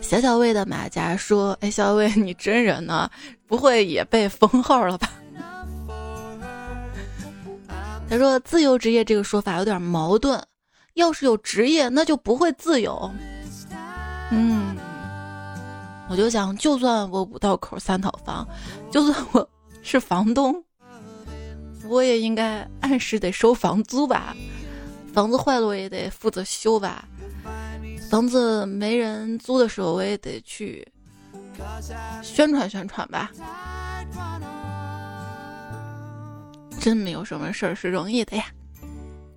[0.00, 3.10] 小小魏的马甲说：“哎，小小魏，你真人呢？
[3.48, 5.10] 不会也被封号了吧？”
[8.08, 10.40] 他说：“自由职业这个说法有点矛盾，
[10.94, 13.10] 要是有职业，那就不会自由。”
[14.30, 14.76] 嗯，
[16.08, 18.46] 我就想，就算我五道口三套房，
[18.88, 19.50] 就算我
[19.82, 20.62] 是房东，
[21.88, 24.32] 我也应该按时得收房租吧。
[25.16, 27.08] 房子坏了我也得负责修吧，
[28.10, 30.86] 房子没人租的时候我也得去
[32.22, 33.30] 宣传宣传吧。
[36.78, 38.44] 真没有什么事儿是容易的呀。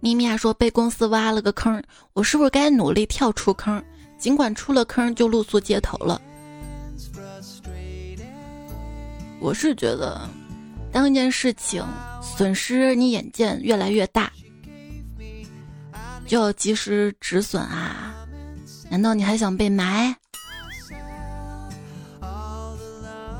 [0.02, 3.82] 咪咪啊说被公司挖了个坑，我是不是该努力跳出坑？
[4.18, 6.22] 尽管出了坑就露宿街头了。
[9.40, 10.30] 我是觉得，
[10.92, 11.82] 当一件事情
[12.22, 14.30] 损失你眼见越来越大。
[16.30, 18.14] 就要及时止损啊！
[18.88, 20.16] 难道你还想被埋？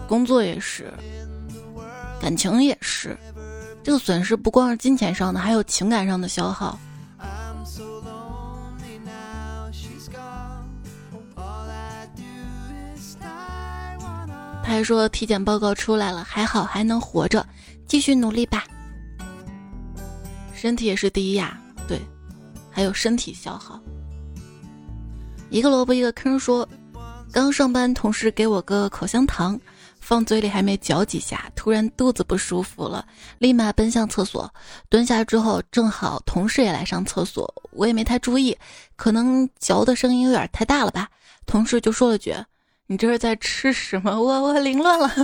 [0.08, 0.92] 工作也是，
[2.20, 3.16] 感情也是，
[3.84, 6.80] 这个损失不光是金钱上的，还有情感上的消耗。
[14.64, 17.46] 他还说体检报告出来了，还好还能活着，
[17.86, 18.64] 继续努力吧。
[20.56, 21.56] 身体也是第一呀，
[21.88, 22.02] 对。
[22.80, 23.78] 还有身体消耗。
[25.50, 26.66] 一个萝卜一个坑说，
[27.30, 29.60] 刚上班，同事给我个口香糖，
[30.00, 33.06] 放嘴里还没嚼几下，突然肚子不舒服了，
[33.38, 34.50] 立马奔向厕所。
[34.88, 38.58] 蹲下之后，正好同事也来上厕所，我也没太注意，
[38.96, 41.10] 可能嚼的声音有点太大了吧。
[41.46, 42.34] 同事就说了句
[42.88, 45.12] ：“你这是在吃什么？”我我凌乱了。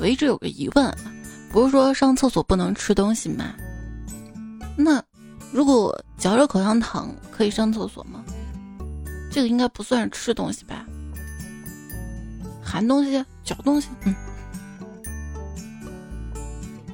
[0.00, 0.96] 我一直有个疑问，
[1.52, 3.52] 不是说上厕所不能吃东西吗？
[4.76, 5.02] 那，
[5.52, 8.24] 如果嚼着口香糖可以上厕所吗？
[9.30, 10.84] 这个应该不算吃东西吧？
[12.62, 14.14] 含东西、嚼东西，嗯。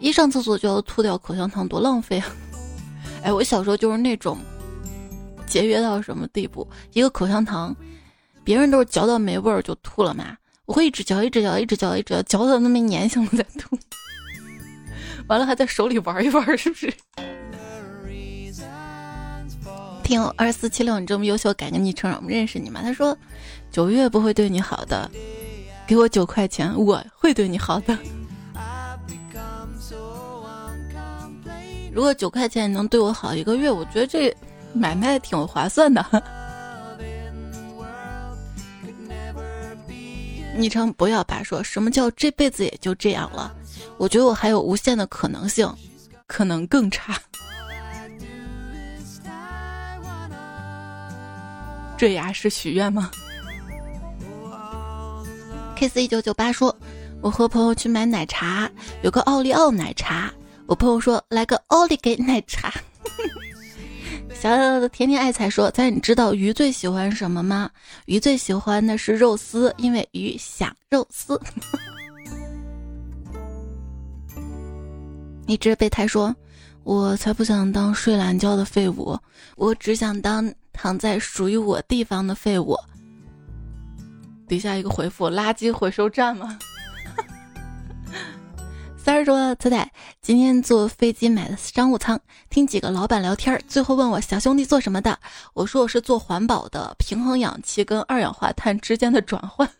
[0.01, 2.27] 一上厕所就要吐掉口香糖，多浪费啊！
[3.23, 4.39] 哎，我小时候就是那种
[5.47, 7.75] 节约到什么地步，一个口香糖，
[8.45, 10.37] 别人都是嚼到没味儿就吐了嘛，
[10.67, 13.77] 我会一直嚼，一直嚼，一直嚼，一直嚼，嚼到那么粘性了再吐，
[15.27, 16.95] 完了还在手里玩一玩，是不是？
[20.09, 22.81] 听二四七六，你这么优秀，改个昵称让我们认识你吗？
[22.83, 23.15] 他说
[23.71, 25.11] 九月不会对你好的，
[25.87, 27.99] 给我九块钱，我会对你好的。
[31.93, 34.35] 如果九块钱能对我好一个月，我觉得这
[34.73, 36.03] 买卖挺划算的。
[40.57, 43.55] 昵称不要白说什么叫这辈子也就这样了？
[43.99, 45.71] 我觉得我还有无限的可能性，
[46.27, 47.21] 可能更差。
[51.99, 53.11] 坠崖式许愿吗
[55.77, 56.75] ？Kiss 一九九八说，
[57.21, 58.71] 我和朋友去买奶茶，
[59.03, 60.33] 有个奥利奥奶茶。
[60.67, 62.73] 我朋友说来个奥利给奶茶。
[64.33, 67.69] 小小的甜甜爱财说，在你知道鱼最喜欢什么吗？
[68.07, 71.41] 鱼最喜欢的是肉丝，因为鱼想肉丝。
[75.49, 76.33] 一只备胎说，
[76.85, 79.19] 我才不想当睡懒觉的废物，
[79.57, 80.49] 我只想当。
[80.81, 82.79] 躺在属于我地方的废物，
[84.47, 86.57] 底下一个回复：垃圾回收站吗？
[88.97, 89.91] 三儿说：“仔仔，
[90.23, 95.19] 今天坐飞机买的商务舱，听几个老板聊天，最后问我小兄弟做什么的，
[95.53, 99.69] 我说我是做环保的，平衡氧气跟二氧化碳之间的转换。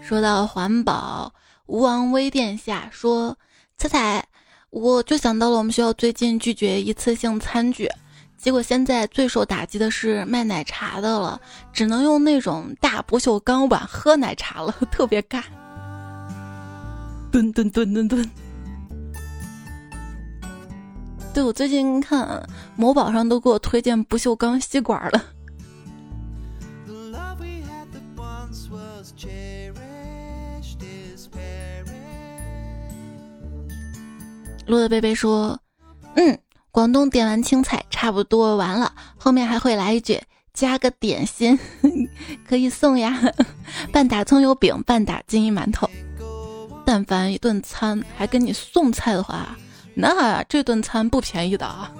[0.00, 1.34] 说到环保，
[1.66, 3.36] 吴王微殿下说：
[3.76, 4.24] 彩彩。
[4.70, 7.88] 我就想到了，我们学校最近拒绝一次性餐具，
[8.38, 11.40] 结果现在最受打击的是卖奶茶的了，
[11.72, 15.42] 只能用那种大不锈钢碗喝奶茶了， 特别尬。
[17.32, 18.30] 蹲蹲蹲蹲蹲。
[21.34, 25.24] 对我最近看某宝上都给我推荐不锈钢吸管了。
[34.70, 35.60] 路的贝贝说
[36.14, 36.38] ：“嗯，
[36.70, 40.18] 广东点完青菜差不多完了，后面还会来一句
[40.54, 41.58] 加个点心，
[42.48, 43.20] 可以送呀，
[43.92, 45.90] 半打葱油饼，半打金银馒头。
[46.86, 49.56] 但凡一顿餐还给你送菜的话，
[49.94, 51.92] 那这顿餐不便宜的啊。”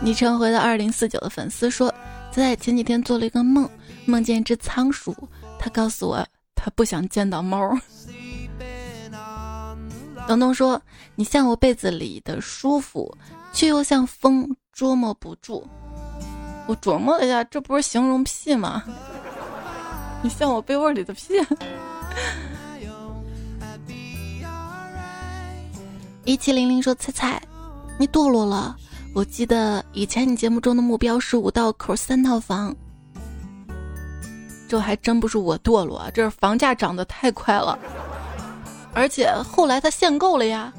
[0.00, 1.92] 昵称回到二零四九的粉丝说
[2.30, 3.68] ：“在前几天做了一个梦，
[4.06, 5.12] 梦见一只仓鼠，
[5.58, 7.76] 他告诉我他不想见到猫。”
[10.28, 10.78] 东东说
[11.16, 13.16] ：“你像我被子里的舒服，
[13.50, 15.66] 却又像风捉摸不住。”
[16.68, 18.84] 我琢磨了一下，这不是形容屁吗？
[20.20, 21.32] 你像我被窝里的屁。
[26.24, 27.42] 一七零零说：“菜菜，
[27.98, 28.76] 你堕落了。
[29.14, 32.76] 我记得以前你节目中的目标是五道口三套房，
[34.68, 37.78] 这还真不是我堕落，这是房价涨得太快了。”
[38.98, 40.72] 而且后来他限购了呀，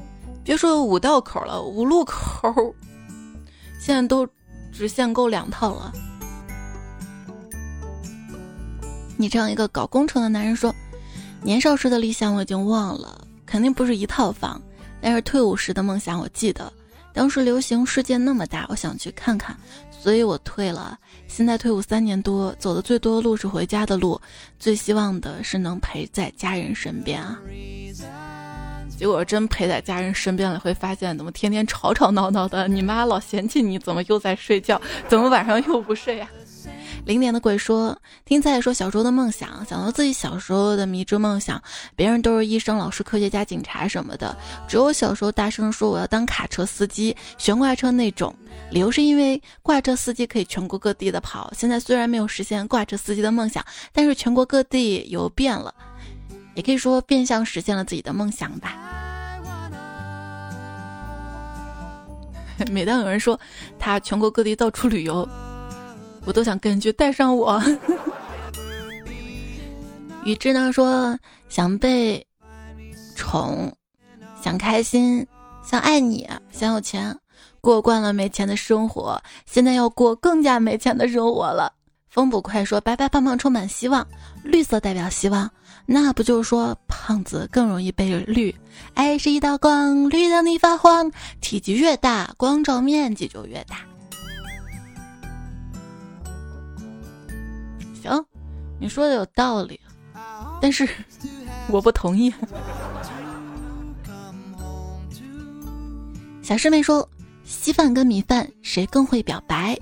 [0.44, 2.74] 别说五道口了，五路口
[3.80, 4.28] 现在都
[4.70, 5.90] 只限购两套了。
[9.16, 10.74] 你这样一个搞工程的男人说，
[11.42, 14.60] 年少时的理想我已经忘了，肯定不是一套房，
[15.00, 16.70] 但是退伍时的梦想我记得，
[17.14, 19.56] 当时流行世界那么大，我想去看看。
[20.02, 24.18] 所以我退了，现在退伍三年多，走的最多的路是回家的路，
[24.58, 27.38] 最希望的是能陪在家人身边啊。
[28.96, 36.28] 结果真陪在家人身边了，会发现怎么天天吵吵闹闹的，你妈老嫌弃你，怎么又在睡觉，怎么晚上又不睡呀？
[37.06, 41.60] 零点的鬼说：“听菜说小时候的梦想，想到自己小时候的迷之梦想，
[41.96, 44.36] 别人都是医生、老师、科学家、警察什么的，
[44.68, 48.32] 只有小时候大声说我要当卡车司机、悬挂车那种。
[48.70, 51.52] 理由是因为挂车司机可以全国各地的跑。
[51.56, 55.74] 现在虽然没有实现挂车司机的梦想，但是全国各地游遍了，
[56.54, 58.76] 也可以说变相实现了自己的梦想吧。
[62.70, 63.40] 每当有人说
[63.78, 65.28] 他全国各地到处旅游。”
[66.24, 67.60] 我都想跟去带上我。
[70.24, 71.18] 宇智呢说
[71.48, 72.24] 想被
[73.16, 73.72] 宠，
[74.42, 75.26] 想开心，
[75.64, 77.16] 想爱你，想有钱，
[77.60, 81.72] 过惯了没钱的生活，现在要过更加没钱的生活了。
[82.10, 84.06] 风捕快说白白胖胖充满希望，
[84.42, 85.50] 绿色代表希望，
[85.86, 88.54] 那不就是说胖子更容易被绿？
[88.94, 93.78] 爱是一道光，绿到你发慌，体积越大，光照面积就越大。
[98.80, 99.78] 你说的有道理，
[100.60, 100.88] 但是
[101.68, 102.32] 我不同意。
[106.42, 107.06] 小师妹说
[107.44, 109.78] ：“稀饭跟米饭谁更会表白？”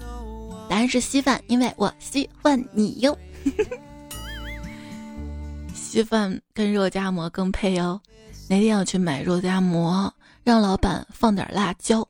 [0.68, 3.16] 答案是稀饭，因为我稀饭你哟。
[5.72, 7.99] 稀饭跟肉夹馍更配哦。
[8.49, 12.07] 那天要去买肉夹馍，让老板放点辣椒，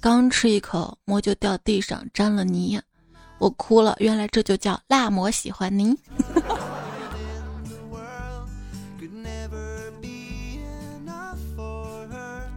[0.00, 2.80] 刚吃一口，馍就掉地上沾了泥，
[3.40, 3.96] 我哭了。
[3.98, 5.96] 原来这就叫辣魔喜欢你。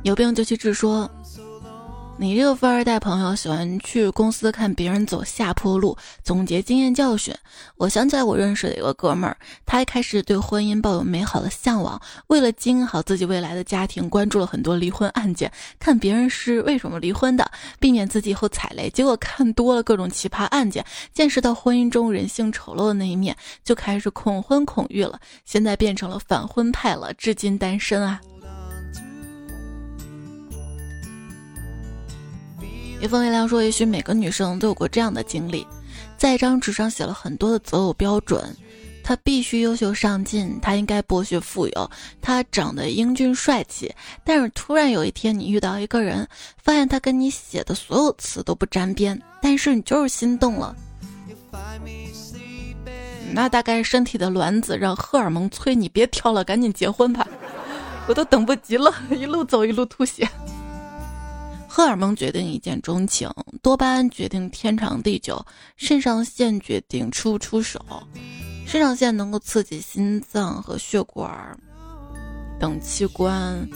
[0.03, 1.09] 有病就去治，说。
[2.15, 7.33] 你这个富二代朋友喜欢去公司看别人走下坡路，总结经验教训。
[7.75, 9.35] 我想起来，我认识的一个哥们儿，
[9.65, 18.89] 他一开始对婚姻抱有美好的向往，为了经营好自己未来的家庭，关注了很多离婚案件，看别人是为什么离婚的，避免自己以后踩雷。
[18.91, 25.19] 结果看多了各种奇葩案件，见识到婚姻中人性丑陋的那一面，就开始恐婚恐育了。
[25.45, 28.21] 现在变成了反婚派了，至今单身啊。
[33.03, 35.67] 叶风微凉说：“也许每个女生都有过这样的经历，
[36.15, 38.55] 在一张纸上写了很多的择偶标准，
[39.03, 41.91] 他必须优秀上进，他应该博学富有，
[42.21, 43.93] 他长得英俊帅气。
[44.23, 46.25] 但是突然有一天，你遇到一个人，
[46.63, 50.73] 发现他跟你写的所有词都不沾边，但是你就是心动了。
[53.33, 57.27] 那大概身体的卵子让荷尔蒙催你别挑了，赶紧结婚吧！
[58.07, 60.25] 我都等不及了，一路走一路吐血。”
[61.75, 63.27] 荷尔蒙决定一见钟情，
[63.63, 65.43] 多巴胺决定天长地久，
[65.75, 67.83] 肾上腺决定出不出手。
[68.67, 71.57] 肾上腺能够刺激心脏和血管
[72.59, 73.67] 等器官，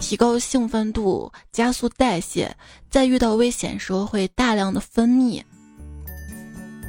[0.00, 2.52] 提高兴奋度，加速代谢，
[2.90, 5.40] 在遇到危险时候会大量的分泌。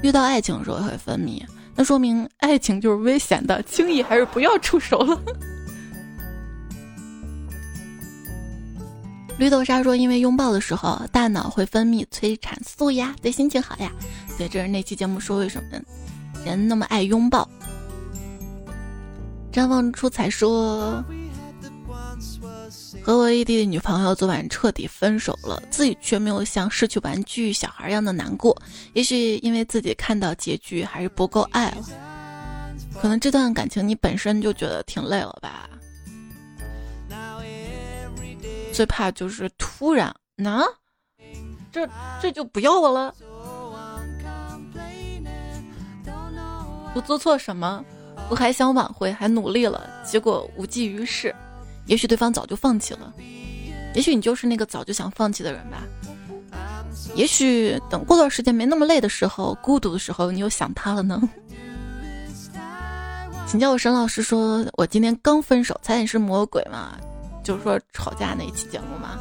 [0.01, 1.39] 遇到爱情的时候会分泌，
[1.75, 5.21] 那说明爱情就是危险的，轻易还是不要出手了。
[9.37, 13.91] 绿豆沙说：“因为拥抱的时候，大脑会分泌催产素呀，对心情好呀。”
[14.37, 15.79] 对，这是那期节目说为什么
[16.43, 17.47] 人那么爱拥抱。
[19.51, 21.03] 张望出彩说
[23.03, 28.55] ：“和我异地的女朋友昨晚彻底分手了，自己却没有像失去玩具小孩一样的难过。
[28.93, 31.87] 也许因为自己看到结局还是不够爱了，
[32.99, 35.69] 可能这段感情你本身就觉得挺累了吧。”
[38.77, 40.63] 最怕就是突然，那
[41.71, 41.89] 这
[42.21, 43.11] 这就不要我了。
[46.93, 47.83] 我做错什么？
[48.29, 51.35] 我还想挽回，还努力了，结果无济于事。
[51.87, 53.11] 也许对方早就放弃了，
[53.95, 55.79] 也许你就是那个早就想放弃的人吧。
[57.15, 61.19] 也许等过段时间没那么累的时候，孤独的时候，你又想他了呢。
[63.47, 66.95] 请叫我沈老师，说我今天刚分手，猜你是魔鬼吗？
[67.47, 69.17] 就是说吵架那一期节目嘛，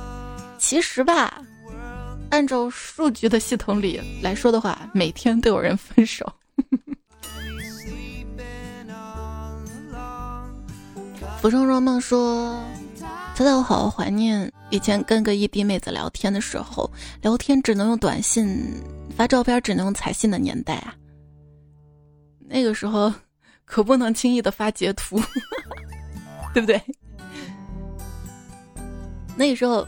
[0.59, 1.41] 其实吧，
[2.29, 6.27] 按照数据的系统里来说的话，每天都有人分手。
[11.41, 12.61] 浮生若梦说
[13.37, 16.91] ：“猜猜我好怀念以前跟个异地妹子聊天的时候，
[17.23, 18.83] 聊天只能用短信，
[19.17, 20.97] 发照片只能用彩信的年代啊。
[22.41, 23.15] 那个时候
[23.65, 25.23] 可不能轻易的发截图，
[26.53, 26.83] 对不对？”
[29.37, 29.87] 那个时候，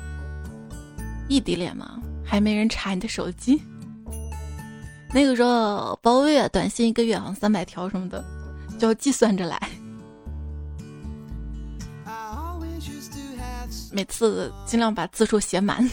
[1.28, 3.60] 异地恋嘛，还没人查你的手机。
[5.12, 8.22] 那个时候包月短信一个月好像三百条什么的，
[8.78, 9.58] 就要计算着来。
[13.90, 15.88] 每次尽量把字数写满。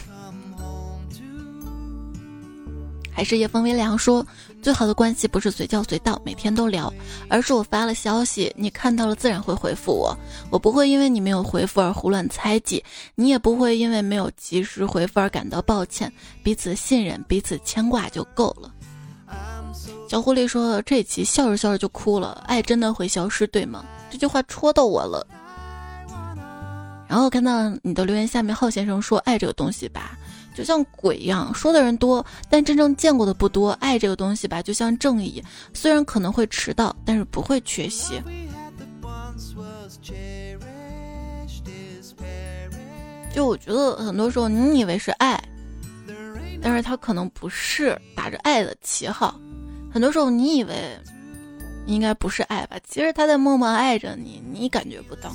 [3.10, 4.24] 还是夜风微凉说，
[4.66, 6.92] 最好的关系不是随叫随到，每天都聊，
[7.28, 10.18] 而是我发了消息，你看到了自然会回复我，
[10.50, 16.12] 我不会因为你没有回复而胡乱猜忌，你也不会因为没有及时回复而感到抱歉，
[16.42, 18.68] 彼此信任，彼此牵挂就够了。
[20.10, 23.84] 小狐狸说，这期笑着笑着就哭了，爱真的会消失对吗？
[24.10, 25.24] 这句话戳到我了。
[27.06, 30.18] 然后看到你的留言下面，浩先生说，爱这个东西吧。
[30.56, 33.72] 就像鬼一样，说的人多，但真正见过的不多。
[33.72, 35.44] 爱这个东西吧，就像正义，
[35.74, 38.22] 虽然可能会迟到，但是不会缺席。
[43.34, 45.38] 就我觉得，很多时候你以为是爱，
[46.62, 49.38] 但是他可能不是打着爱的旗号。
[49.92, 50.98] 很多时候你以为
[51.86, 55.30] 应该不是爱吧，其实他在默默爱着你，你感觉不到。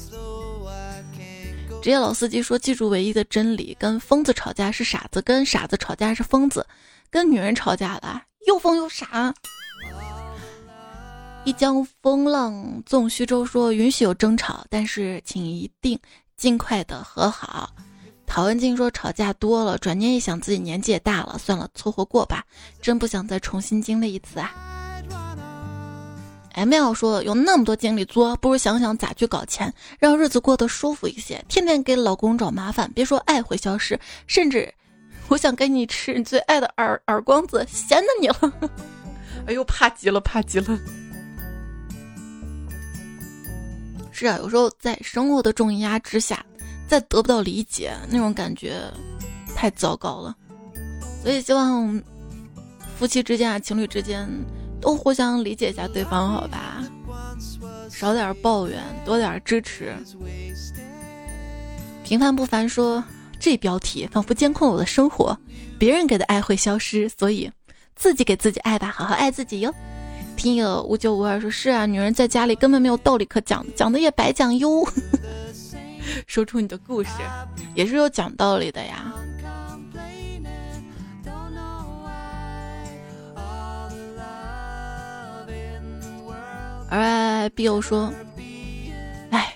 [1.82, 6.65] 职业老司机说：“记住唯一的真理，跟疯子吵架是傻子，跟傻子吵架是疯子，
[7.09, 9.34] 跟女人吵架了又疯又傻。”
[11.43, 15.99] 一江风浪纵虚舟说：“允许有争吵，但是请一定
[16.38, 17.71] 尽快的和好。”
[18.27, 22.45] 陶文静说：“吵架多了，转念一想，自己年纪也大了，算了，凑合过吧，
[22.79, 24.53] 真不想再重新经历一次啊。”
[26.53, 31.43] M L 说：“有那么多精力作，不如想想咋去搞钱，让日子过得舒服一些。
[31.47, 33.97] 天天给老公找麻烦，别说爱会消失，
[34.27, 34.73] 甚至
[35.29, 38.53] 我想给你吃你最爱的耳耳光子，闲着你了。
[39.47, 40.77] 哎呦，怕极了，怕极了。
[44.11, 46.45] 是啊，有时候在生活的重压之下，
[46.87, 48.81] 再得不到理解，那种感觉
[49.55, 50.35] 太糟糕了。
[51.23, 52.01] 所以希望
[52.99, 54.29] 夫妻之间啊，情侣之间。”
[54.82, 56.84] 都互相理解一下对方，好吧，
[57.89, 59.95] 少点抱怨，多点支持。
[62.03, 63.01] 平凡不凡说，
[63.39, 65.38] 这标题仿佛监控我的生活，
[65.79, 67.49] 别人给的爱会消失，所以
[67.95, 69.73] 自己给自己爱吧，好好爱自己哟。
[70.36, 74.86] 听友五九五二说，是啊，女人在家里根本没有道理可讲，讲的也白讲哟。
[76.27, 77.09] 说出你的故事，
[77.75, 79.13] 也是有讲道理的呀。
[86.91, 88.13] 而 B 又说
[89.31, 89.55] ：“哎，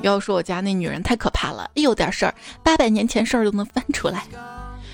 [0.00, 2.32] 要说我家那女人太可怕了，一有点事儿，
[2.62, 4.22] 八百年前事儿都能翻出来。”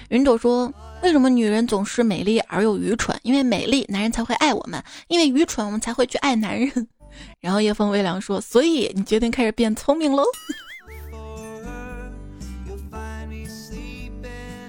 [0.08, 0.72] 云朵说
[1.04, 3.14] ：“为什么女人总是美丽而又愚蠢？
[3.22, 6.88] 因为美丽，男人才会爱我们；因为愚蠢，我们才会去爱男人。
[7.38, 10.24] ”然后叶风微凉说：“所以你决定开始变聪明喽？”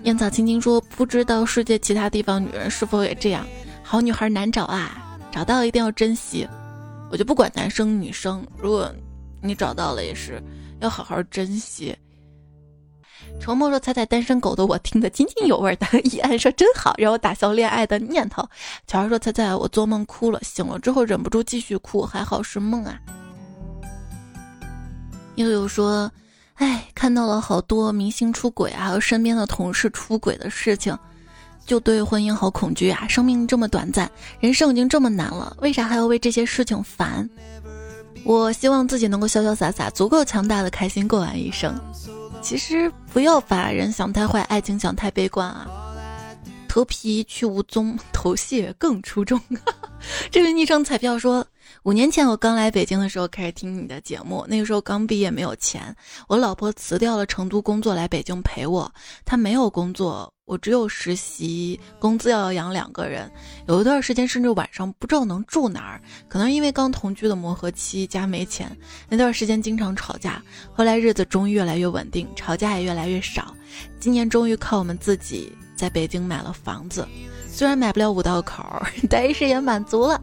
[0.04, 3.48] 烟草青青说：“不知道世界其他地方女人是否也这样？
[3.84, 6.46] 好女孩难找啊，找到一定要珍惜。”
[7.12, 8.94] 我就不管男生女生，如果
[9.42, 10.42] 你找到了，也是
[10.80, 11.96] 要好好珍惜。
[13.40, 18.48] 沉默说：“猜猜单身狗的我听得津津有味的。”一安说：“真好，让我打消恋爱的念头。”
[18.88, 23.00] 乔儿说：“猜猜我做梦哭了，醒了之后忍不住继续哭，还好是梦啊。”
[25.36, 26.12] 悠悠说
[26.56, 30.98] ：“哎，看到了好多明星出轨，还有身边的同事出轨的事情。”
[31.66, 33.08] 就对婚姻好恐惧啊！
[33.08, 37.30] 生命这么短暂，人生已经这么难了，为啥还要为这些事情烦？
[38.24, 41.80] 我希望自己能够潇潇洒洒，足够强大的开心过完一生。
[42.42, 45.68] 其实不要把人想太坏，爱情想太悲观啊！
[46.68, 49.40] 头皮去无踪， 头屑更出众。
[50.32, 51.46] 这位昵称彩票说。
[51.84, 55.96] 五年前我刚来北京的时候开始听你的节目，那个时候刚毕业没有钱，
[56.28, 58.92] 我老婆辞掉了成都工作来北京陪我，
[59.24, 63.32] 她没有工作，我只有实习，工资要养两个人，
[63.68, 68.76] 有一段时间甚至晚上不知道能住哪儿，可能因为刚同居的磨合期加没钱，
[69.08, 70.42] 那段时间经常吵架，
[70.74, 73.56] 后来日子终于越来越稳定，吵架也越来越少，
[74.00, 77.08] 今年终于靠我们自己在北京买了房子，
[77.48, 78.64] 虽然买不了五道口，
[79.08, 80.20] 但是也满足了。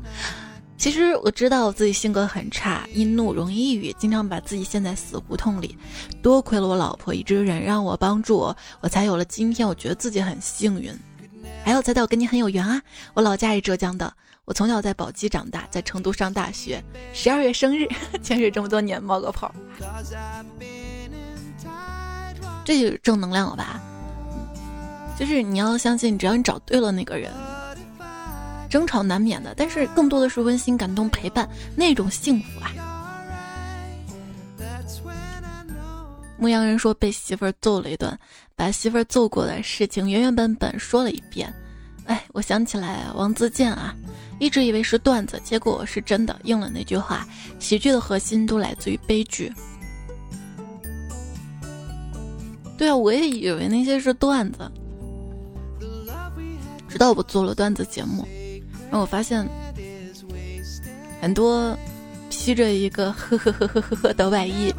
[0.79, 5.77] 其实我知道我自己性格很差，易怒容易抑郁，经常把自己陷在死胡同里。
[6.23, 9.67] 多亏了我老婆一直忍让我，帮助我，我才有了今天。
[9.67, 10.93] 我觉得自己很幸运。
[11.65, 12.81] 还有，猜猜我跟你很有缘啊！
[13.15, 14.13] 我老家是浙江的，
[14.45, 16.83] 我从小在宝鸡长大，在成都上大学。
[17.13, 17.89] 十二月生日，
[18.23, 19.53] 潜水这么多年冒个泡，
[22.65, 23.81] 这就是正能量了吧？
[25.19, 27.33] 就是你要相信，只要你找对了那个人。
[28.69, 32.71] 争吵难免的，但是更多的是温馨、感动、陪伴那种幸福啊！
[36.39, 38.19] 牧羊人说被媳妇儿揍了一顿，
[38.55, 41.53] 把媳妇儿揍过的事情原原本本说了一遍。
[42.05, 43.95] 哎，我想起来王自健啊，
[44.39, 47.27] 一直以为是段子，结果是真的应了那句话：
[47.59, 49.53] 喜剧的核心都来自于悲剧。
[52.77, 54.71] 对啊，我也以为那些是段子，
[56.87, 58.29] 直到我做了段子节目。
[58.91, 59.47] 让我发现，
[61.21, 61.77] 很多
[62.31, 64.73] 披着一个呵呵呵呵呵呵的外衣，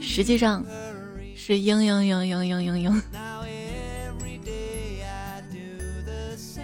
[0.00, 0.64] 实际上
[1.34, 3.02] 是嘤嘤嘤嘤嘤嘤嘤。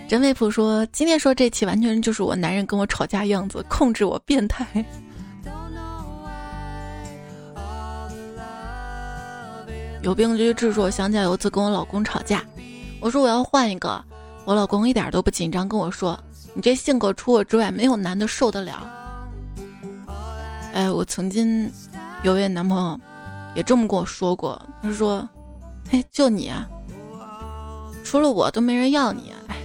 [0.09, 4.65] 真维普说：“今天说这期完全就是我男人跟我吵架样子，控制我变态。
[10.03, 10.73] ”有病就去治。
[10.73, 12.45] 说我想起来有一次跟我老公吵架，
[13.01, 14.01] 我说我要换一个，
[14.45, 16.17] 我老公一点都不紧张，跟我说。
[16.57, 18.91] 你这性格，除我之外，没有男的受得了。
[20.73, 21.71] 哎，我曾经
[22.23, 22.99] 有位男朋友
[23.55, 25.29] 也这么跟我说过，他说
[25.91, 26.67] ：“嘿，就你，啊
[28.03, 29.35] 除了我都没人要你。
[29.49, 29.57] 哎，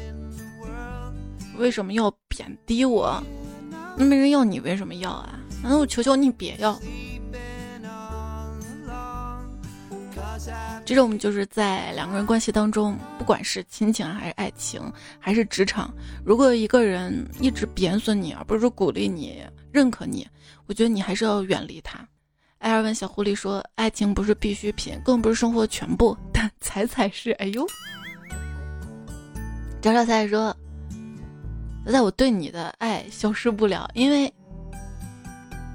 [1.58, 3.24] 为什么要贬低我？
[3.96, 5.40] 那没人要你，为什么要啊？
[5.64, 6.78] 难道我求求你别要？”
[10.86, 14.82] 这种就是在两个人关系当中，不管是亲情还是爱情，
[15.20, 15.94] 还是职场，
[16.26, 20.28] 如果一个人一直贬损你，而不是鼓励你、认可你，
[20.66, 22.00] 我觉得你还是要远离他。
[22.60, 27.66] 艾尔文小狐狸说：“爱情不是必需品，更不是生活全部，但彩彩是。”哎呦，
[29.82, 30.56] 张少彩说
[31.92, 34.32] ：“在我对你的爱消失不了，因为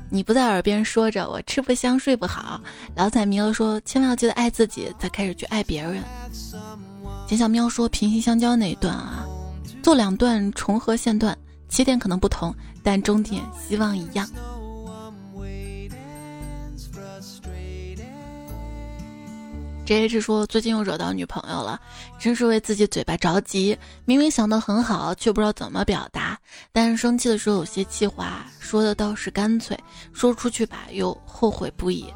[0.08, 2.60] 你不在耳边说着我吃不香睡不好，
[2.94, 6.02] 老彩迷了说千万要记得爱自己，才开始去爱别人。
[7.26, 9.26] 简小喵说平行相交那一段啊，
[9.82, 11.36] 做两段重合线段，
[11.68, 14.28] 起点可能不同，但终点希望一样。
[19.86, 21.80] J H 说最近又惹到女朋友了，
[22.18, 23.78] 真是为自己嘴巴着急。
[24.04, 26.36] 明明想的很好，却不知道怎么表达。
[26.72, 29.78] 但是生气的时候有些气话，说的倒是干脆，
[30.12, 32.12] 说出去吧又后悔不已。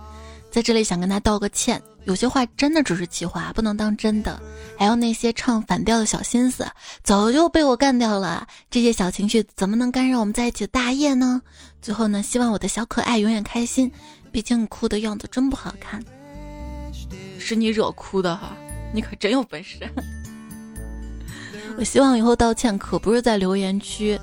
[0.50, 4.42] 在这里想跟他道个歉，有些话真的只是气话，不能当真的。
[4.76, 6.66] 还有那些唱反调的小心思，
[7.04, 8.44] 早就被我干掉了。
[8.68, 11.40] 这些小情绪怎么能干扰我们在一起的大业呢？
[11.80, 13.88] 最后呢，希望我的小可爱永远开心。
[14.32, 16.04] 毕竟哭的样子真不好看。
[17.41, 18.55] 是你惹哭的哈，
[18.95, 19.78] 你可真有本事。
[21.78, 24.20] 我希望以后道歉可不是在留言区，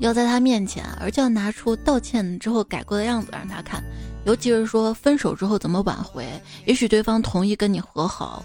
[0.00, 3.82] 要在他面前，而且要拿出道歉之后改过的样子让他看。
[4.24, 6.28] 尤其是说分手之后怎么挽回，
[6.64, 8.44] 也许对方同意跟你和好，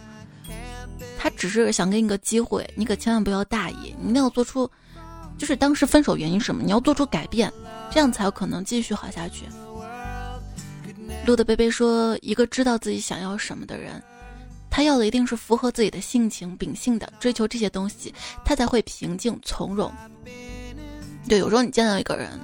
[1.18, 4.70] 他只是想给你个机会，你可千万不要大意，你一定要做出，
[5.38, 7.52] 就是当时分手原因什么，你要做出改变，
[7.92, 9.46] 这样才有可能继续好下去。
[11.28, 14.02] 路的贝贝说：“一个知道自己想要什么的人，
[14.70, 18.14] 他要的一定是符合自己的性情秉性的，追求这些东西，
[18.46, 19.92] 他才会平静从容。
[21.28, 22.40] 对，有时候你见到一个人，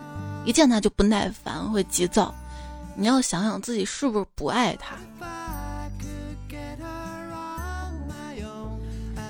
[0.45, 2.35] 一见他就不耐烦，会急躁，
[2.97, 4.97] 你要想想自己是不是不爱他。”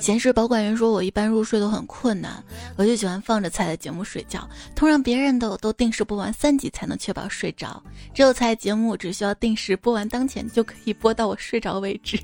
[0.04, 2.44] 闲时保管员说：“我一般入睡都很困难，
[2.76, 4.46] 我就喜欢放着菜的节目睡觉，
[4.76, 7.82] 通常别人的我都定时播完三集才能确保睡着。
[8.14, 12.20] 只有彩节目只需要定时播完当前就可以播到我睡着为止。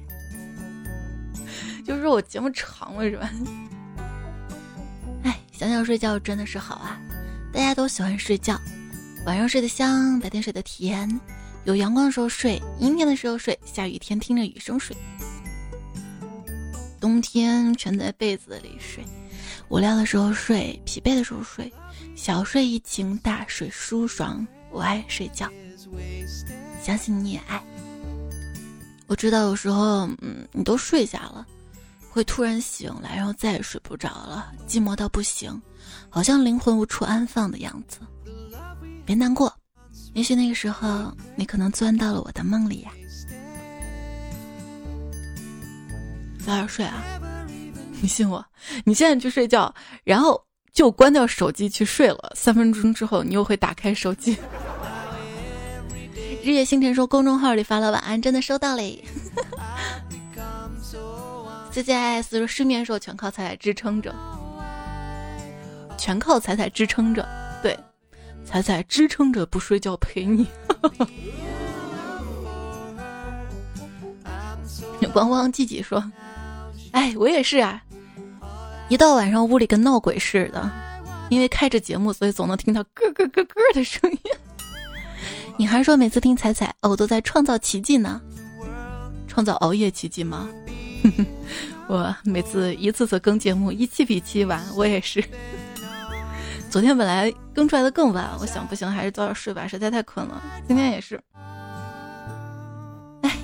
[1.88, 3.30] 就是我节目长为什么？
[5.24, 7.00] 哎，想想睡觉真的是好啊！
[7.54, 8.60] 大家都喜欢睡觉，
[9.26, 11.10] 晚上睡得香，白天睡得甜。
[11.64, 14.94] 有阳光的时候睡，阴天的时候睡，下雨天听着雨声睡。”
[17.00, 19.04] 冬天蜷在被子里睡，
[19.70, 21.72] 无聊的时候睡，疲惫的时候睡，
[22.16, 24.46] 小睡怡情，大睡舒爽。
[24.72, 25.50] 我爱睡觉，
[26.84, 27.64] 相信你也爱。
[29.08, 31.48] 我知道有时候，嗯，你都睡下了，
[32.12, 35.60] 会突然醒来，然后再也睡不着了，寂寞到不行，
[36.10, 38.00] 好像灵魂无处安放的样子。
[39.06, 39.52] 别难过，
[40.14, 42.92] 也许那个时候你可能钻到了我的梦里呀。
[46.46, 47.04] 早点睡啊！
[48.02, 48.44] 你信我，
[48.86, 49.74] 你现在去睡觉，
[50.04, 50.42] 然后
[50.74, 52.32] 就关掉手机去睡了。
[52.36, 54.38] 三分钟之后，你又会打开手机。
[56.42, 59.04] 日月星辰说公众号里发了晚安，真的收到嘞。
[61.72, 64.16] C C S 说失眠时候全靠彩彩支撑着，
[65.98, 67.28] 全靠彩彩支撑着。
[67.62, 67.78] 对，
[68.46, 70.48] 彩彩支撑着不睡觉陪你。
[75.14, 76.02] 光光季季说。
[76.92, 77.82] 哎，我也是啊！
[78.90, 80.72] 一到晚上屋里跟闹鬼似的，
[81.30, 84.20] 因为开着节目，所以总能听到咯咯咯咯的声音。
[85.58, 88.20] 你还说每次听彩彩，我都在创造奇迹呢？
[89.28, 90.50] 创造熬夜奇迹吗？
[91.88, 95.24] 我每次一次次更节目，一期比一期晚，我也是。
[96.70, 100.42] 昨天本来更出来的更晚，我想不行，还是早点睡吧，实在太困了。
[100.68, 101.22] 今天也是。
[103.22, 103.38] 哎，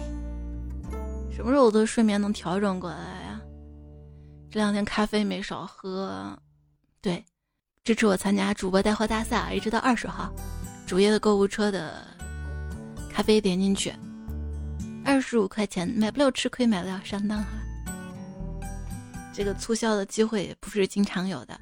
[1.36, 2.98] 什么时候我的睡眠能调整过来？
[4.52, 6.38] 这两天咖啡没少喝，
[7.02, 7.24] 对，
[7.84, 10.34] 支持我参加主播带货大赛，一直到二十号，
[10.88, 12.08] 主页的购物车的
[13.12, 13.94] 咖啡点进去，
[15.04, 17.50] 二十五块钱买不了吃亏，买不了上当哈。
[19.34, 21.60] 这个促销的机会也不是经常有的。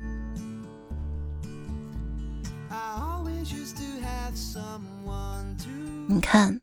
[6.07, 6.61] 你看，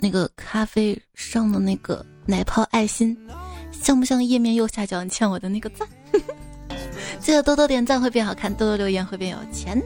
[0.00, 3.16] 那个咖啡上的那个奶泡爱心。
[3.72, 5.88] 像不像页面右下角你欠我的那个赞？
[7.20, 9.80] 记得多多点赞会变好看，多多留言会变有钱。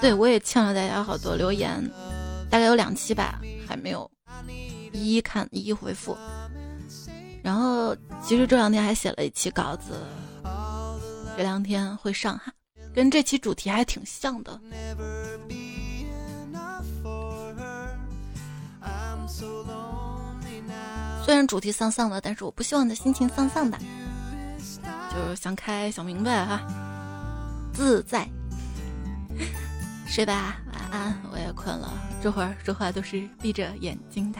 [0.00, 1.82] 对我也欠了大家好多留言，
[2.50, 4.10] 大概有两期吧，还没有
[4.92, 6.16] 一一看一一回复。
[7.42, 9.92] 然后其实这两天还写了一期稿子，
[11.36, 12.52] 这两天会上哈，
[12.94, 14.60] 跟这期主题还挺像的。
[21.24, 23.78] 虽然主题丧丧的，但是我不希望你的心情丧丧的，
[25.10, 26.60] 就是想开想明白哈，
[27.72, 28.28] 自在。
[30.06, 31.90] 睡吧，晚安，我也困了，
[32.22, 34.38] 这会儿说话都是闭着眼睛的。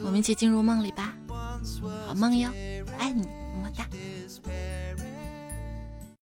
[0.00, 1.14] 我们一起进入梦里吧，
[2.06, 2.50] 好梦哟，
[2.98, 3.86] 爱你，么么哒。